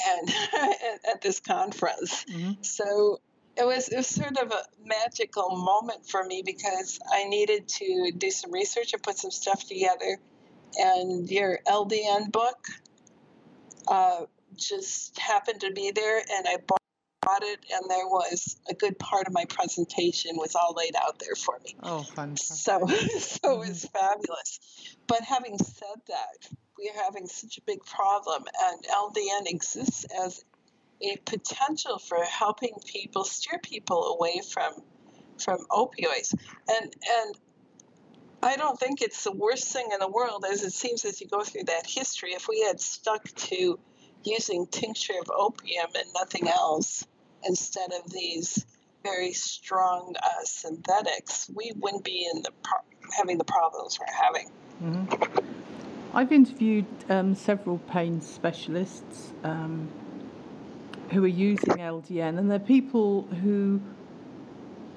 and 0.05 0.29
at 1.11 1.21
this 1.21 1.39
conference. 1.39 2.25
Mm-hmm. 2.25 2.61
So 2.61 3.19
it 3.55 3.65
was 3.65 3.89
it 3.89 3.97
was 3.97 4.07
sort 4.07 4.37
of 4.37 4.51
a 4.51 4.63
magical 4.85 5.55
moment 5.55 6.07
for 6.07 6.23
me 6.23 6.43
because 6.45 6.99
I 7.11 7.25
needed 7.25 7.67
to 7.67 8.11
do 8.15 8.29
some 8.29 8.51
research 8.51 8.93
and 8.93 9.01
put 9.01 9.17
some 9.17 9.31
stuff 9.31 9.65
together. 9.67 10.17
And 10.77 11.29
your 11.29 11.59
LDN 11.65 12.31
book 12.31 12.67
uh, 13.87 14.25
just 14.55 15.17
happened 15.17 15.61
to 15.61 15.71
be 15.71 15.91
there, 15.91 16.17
and 16.17 16.47
I 16.47 16.57
it, 17.41 17.59
and 17.73 17.89
there 17.89 18.07
was 18.07 18.57
a 18.69 18.73
good 18.73 18.97
part 18.99 19.27
of 19.27 19.33
my 19.33 19.45
presentation 19.45 20.35
was 20.35 20.55
all 20.55 20.73
laid 20.75 20.95
out 20.95 21.19
there 21.19 21.35
for 21.35 21.57
me. 21.63 21.75
Oh, 21.83 22.03
fantastic! 22.03 22.57
So, 22.57 22.87
so 23.19 23.53
it 23.53 23.59
was 23.69 23.85
mm-hmm. 23.85 23.97
fabulous. 23.97 24.59
But 25.07 25.21
having 25.21 25.57
said 25.57 26.01
that, 26.07 26.49
we 26.77 26.89
are 26.89 27.03
having 27.03 27.27
such 27.27 27.57
a 27.57 27.61
big 27.61 27.83
problem, 27.83 28.43
and 28.63 28.83
LDN 28.83 29.47
exists 29.47 30.05
as 30.23 30.43
a 31.01 31.17
potential 31.25 31.99
for 31.99 32.23
helping 32.23 32.73
people 32.85 33.23
steer 33.23 33.59
people 33.59 34.15
away 34.17 34.41
from 34.41 34.73
from 35.39 35.59
opioids, 35.71 36.33
and 36.67 36.93
and 37.19 37.35
I 38.41 38.55
don't 38.55 38.79
think 38.79 39.01
it's 39.01 39.23
the 39.23 39.31
worst 39.31 39.67
thing 39.73 39.89
in 39.91 39.99
the 39.99 40.07
world, 40.07 40.45
as 40.49 40.63
it 40.63 40.73
seems 40.73 41.05
as 41.05 41.19
you 41.19 41.27
go 41.27 41.43
through 41.43 41.65
that 41.65 41.87
history. 41.87 42.33
If 42.33 42.47
we 42.47 42.61
had 42.61 42.79
stuck 42.79 43.25
to 43.25 43.79
using 44.23 44.67
tincture 44.67 45.19
of 45.19 45.29
opium 45.35 45.87
and 45.95 46.05
nothing 46.13 46.47
else, 46.47 47.05
instead 47.43 47.91
of 47.93 48.11
these 48.11 48.65
very 49.03 49.33
strong 49.33 50.15
uh, 50.21 50.43
synthetics, 50.43 51.49
we 51.55 51.71
wouldn't 51.77 52.03
be 52.03 52.29
in 52.33 52.41
the 52.41 52.51
pro- 52.63 52.79
having 53.17 53.37
the 53.37 53.43
problems 53.43 53.97
we're 53.99 54.13
having. 54.13 54.51
Mm-hmm. 54.83 55.57
I've 56.13 56.31
interviewed 56.31 56.85
um, 57.09 57.35
several 57.35 57.77
pain 57.79 58.21
specialists 58.21 59.33
um, 59.43 59.89
who 61.11 61.23
are 61.23 61.27
using 61.27 61.75
LDN, 61.75 62.37
and 62.37 62.49
they're 62.49 62.59
people 62.59 63.23
who, 63.43 63.81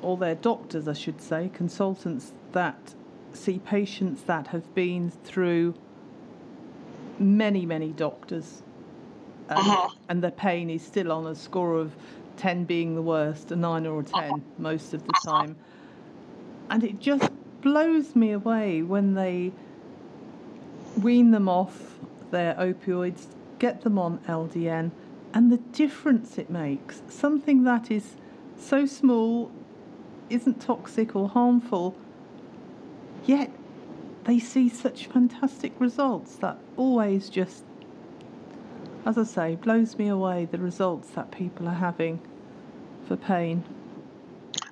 or 0.03 0.16
they're 0.16 0.35
doctors, 0.35 0.88
I 0.88 0.92
should 0.92 1.20
say, 1.20 1.50
consultants 1.53 2.33
that 2.53 2.94
see 3.33 3.59
patients 3.59 4.22
that 4.22 4.48
have 4.48 4.74
been 4.74 5.11
through 5.11 5.74
many, 7.18 7.66
many 7.66 7.90
doctors, 7.90 8.62
um, 9.50 9.59
uh-huh. 9.59 9.88
and 10.09 10.22
their 10.22 10.31
pain 10.31 10.70
is 10.70 10.83
still 10.83 11.12
on 11.12 11.26
a 11.26 11.35
score 11.35 11.79
of 11.79 11.92
10 12.40 12.64
being 12.64 12.94
the 12.94 13.03
worst, 13.03 13.53
a 13.53 13.57
9 13.57 13.87
or 13.87 14.00
a 14.00 14.03
10 14.03 14.42
most 14.57 14.94
of 14.94 15.07
the 15.07 15.12
time. 15.22 15.57
And 16.70 16.83
it 16.83 16.98
just 16.98 17.31
blows 17.61 18.16
me 18.16 18.33
away 18.33 18.81
when 18.81 19.12
they 19.12 19.53
wean 20.96 21.33
them 21.33 21.50
off 21.50 21.98
their 22.31 22.55
opioids, 22.55 23.26
get 23.59 23.83
them 23.83 23.98
on 23.98 24.20
LDN, 24.20 24.90
and 25.35 25.53
the 25.53 25.59
difference 25.59 26.38
it 26.38 26.48
makes. 26.48 27.03
Something 27.11 27.64
that 27.64 27.90
is 27.90 28.14
so 28.59 28.87
small, 28.87 29.53
isn't 30.31 30.62
toxic 30.62 31.14
or 31.14 31.29
harmful, 31.29 31.94
yet 33.26 33.50
they 34.24 34.38
see 34.38 34.70
such 34.70 35.07
fantastic 35.07 35.72
results 35.79 36.37
that 36.37 36.57
always 36.79 37.29
just 37.29 37.64
as 39.07 39.16
I 39.16 39.24
say, 39.24 39.55
blows 39.57 39.96
me 39.96 40.09
away 40.09 40.44
the 40.44 40.59
results 40.59 41.09
that 41.12 41.31
people 41.31 41.66
are 41.66 41.74
having 41.74 42.20
for 43.11 43.16
pain. 43.16 43.64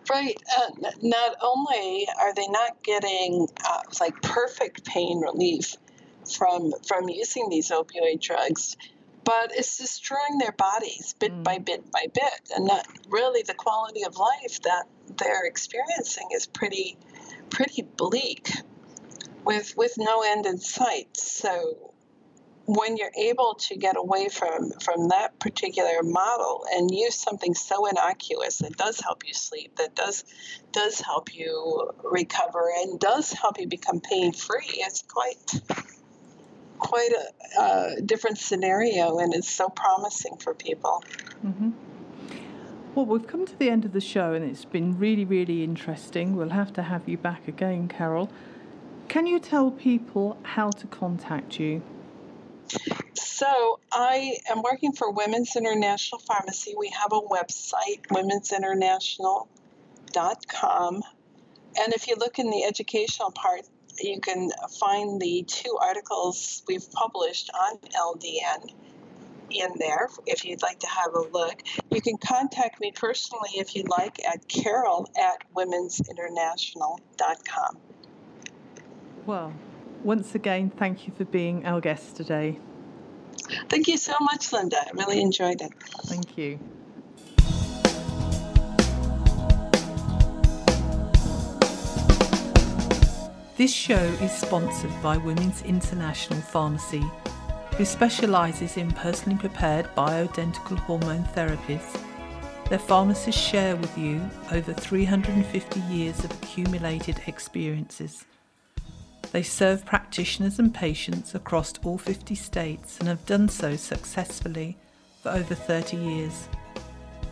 Right. 0.08 0.40
Uh, 0.56 0.90
not 1.02 1.34
only 1.42 2.06
are 2.20 2.32
they 2.32 2.46
not 2.46 2.84
getting 2.84 3.48
uh, 3.68 3.80
like 4.00 4.22
perfect 4.22 4.84
pain 4.84 5.20
relief 5.20 5.74
from 6.36 6.72
from 6.86 7.08
using 7.08 7.48
these 7.50 7.70
opioid 7.72 8.20
drugs, 8.20 8.76
but 9.24 9.50
it's 9.56 9.76
destroying 9.76 10.38
their 10.38 10.52
bodies 10.52 11.16
bit 11.18 11.32
mm. 11.32 11.42
by 11.42 11.58
bit 11.58 11.90
by 11.90 12.06
bit, 12.14 12.40
and 12.54 12.64
not 12.64 12.86
really 13.08 13.42
the 13.42 13.54
quality 13.54 14.04
of 14.04 14.16
life 14.16 14.62
that 14.62 14.84
they're 15.16 15.44
experiencing 15.44 16.28
is 16.32 16.46
pretty 16.46 16.96
pretty 17.50 17.82
bleak, 17.82 18.52
with 19.44 19.76
with 19.76 19.94
no 19.98 20.22
end 20.22 20.46
in 20.46 20.58
sight. 20.58 21.16
So 21.16 21.92
when 22.68 22.98
you're 22.98 23.10
able 23.16 23.54
to 23.54 23.76
get 23.76 23.96
away 23.96 24.28
from 24.28 24.70
from 24.84 25.08
that 25.08 25.38
particular 25.40 26.02
model 26.02 26.66
and 26.70 26.90
use 26.90 27.14
something 27.14 27.54
so 27.54 27.86
innocuous 27.86 28.58
that 28.58 28.76
does 28.76 29.00
help 29.00 29.26
you 29.26 29.32
sleep 29.32 29.74
that 29.76 29.94
does 29.94 30.22
does 30.70 31.00
help 31.00 31.34
you 31.34 31.90
recover 32.04 32.70
and 32.80 33.00
does 33.00 33.32
help 33.32 33.58
you 33.58 33.66
become 33.66 34.00
pain 34.00 34.34
free 34.34 34.68
it's 34.86 35.02
quite 35.08 35.62
quite 36.78 37.10
a, 37.10 37.60
a, 37.62 38.02
different 38.02 38.36
scenario 38.36 39.18
and 39.18 39.34
it's 39.34 39.50
so 39.50 39.70
promising 39.70 40.36
for 40.36 40.52
people. 40.52 41.02
Mm-hmm. 41.44 41.70
well 42.94 43.06
we've 43.06 43.26
come 43.26 43.46
to 43.46 43.58
the 43.58 43.70
end 43.70 43.86
of 43.86 43.94
the 43.94 44.00
show 44.00 44.34
and 44.34 44.44
it's 44.44 44.66
been 44.66 44.98
really 44.98 45.24
really 45.24 45.64
interesting. 45.64 46.36
We'll 46.36 46.50
have 46.50 46.74
to 46.74 46.82
have 46.82 47.08
you 47.08 47.16
back 47.16 47.48
again 47.48 47.88
carol. 47.88 48.30
Can 49.08 49.26
you 49.26 49.40
tell 49.40 49.70
people 49.70 50.36
how 50.42 50.68
to 50.68 50.86
contact 50.88 51.58
you 51.58 51.80
So 53.14 53.80
I 53.92 54.38
am 54.50 54.62
working 54.62 54.92
for 54.92 55.10
Women's 55.10 55.56
International 55.56 56.20
Pharmacy. 56.20 56.74
We 56.76 56.90
have 56.90 57.12
a 57.12 57.20
website, 57.20 58.06
women'sinternational.com. 58.10 61.02
And 61.80 61.92
if 61.92 62.08
you 62.08 62.16
look 62.16 62.38
in 62.38 62.50
the 62.50 62.64
educational 62.64 63.30
part, 63.30 63.62
you 64.00 64.20
can 64.20 64.50
find 64.80 65.20
the 65.20 65.44
two 65.46 65.76
articles 65.80 66.62
we've 66.66 66.90
published 66.92 67.50
on 67.54 67.78
LDN 67.78 68.72
in 69.50 69.70
there 69.78 70.08
if 70.26 70.44
you'd 70.44 70.60
like 70.62 70.80
to 70.80 70.88
have 70.88 71.14
a 71.14 71.20
look. 71.20 71.62
You 71.90 72.00
can 72.00 72.16
contact 72.18 72.80
me 72.80 72.90
personally 72.92 73.50
if 73.54 73.74
you'd 73.74 73.88
like 73.88 74.20
at 74.26 74.46
carol 74.48 75.08
at 75.16 75.42
women'sinternational.com. 75.54 77.78
Well, 79.26 79.52
once 80.02 80.34
again, 80.34 80.70
thank 80.70 81.06
you 81.06 81.12
for 81.16 81.24
being 81.24 81.64
our 81.66 81.80
guest 81.80 82.16
today. 82.16 82.58
Thank 83.68 83.88
you 83.88 83.96
so 83.96 84.14
much, 84.20 84.52
Linda. 84.52 84.76
I 84.78 84.90
really 84.92 85.20
enjoyed 85.20 85.60
it. 85.60 85.72
Thank 86.06 86.36
you. 86.36 86.58
This 93.56 93.74
show 93.74 93.94
is 93.94 94.30
sponsored 94.30 94.92
by 95.02 95.16
Women's 95.16 95.62
International 95.62 96.40
Pharmacy, 96.40 97.04
who 97.76 97.84
specialises 97.84 98.76
in 98.76 98.92
personally 98.92 99.36
prepared 99.36 99.86
bioidentical 99.96 100.78
hormone 100.78 101.24
therapies. 101.34 101.82
Their 102.68 102.78
pharmacists 102.78 103.40
share 103.40 103.74
with 103.74 103.98
you 103.98 104.20
over 104.52 104.72
350 104.72 105.80
years 105.80 106.22
of 106.22 106.30
accumulated 106.42 107.20
experiences. 107.26 108.26
They 109.32 109.42
serve 109.42 109.84
practitioners 109.84 110.58
and 110.58 110.74
patients 110.74 111.34
across 111.34 111.74
all 111.84 111.98
50 111.98 112.34
states 112.34 112.98
and 112.98 113.08
have 113.08 113.26
done 113.26 113.48
so 113.48 113.76
successfully 113.76 114.78
for 115.22 115.30
over 115.30 115.54
30 115.54 115.96
years. 115.96 116.48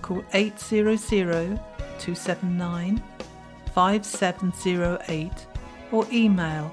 Call 0.02 0.22
800 0.32 0.98
279 1.98 3.02
5708 3.74 5.46
or 5.92 6.06
email 6.12 6.70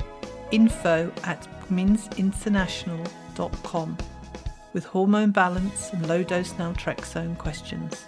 info 0.52 1.12
at 1.24 1.48
women'sinternational.com 1.70 3.98
with 4.74 4.84
hormone 4.86 5.32
balance 5.32 5.94
and 5.94 6.08
low 6.08 6.24
dose 6.24 6.54
naltrexone 6.54 7.38
questions. 7.38 8.08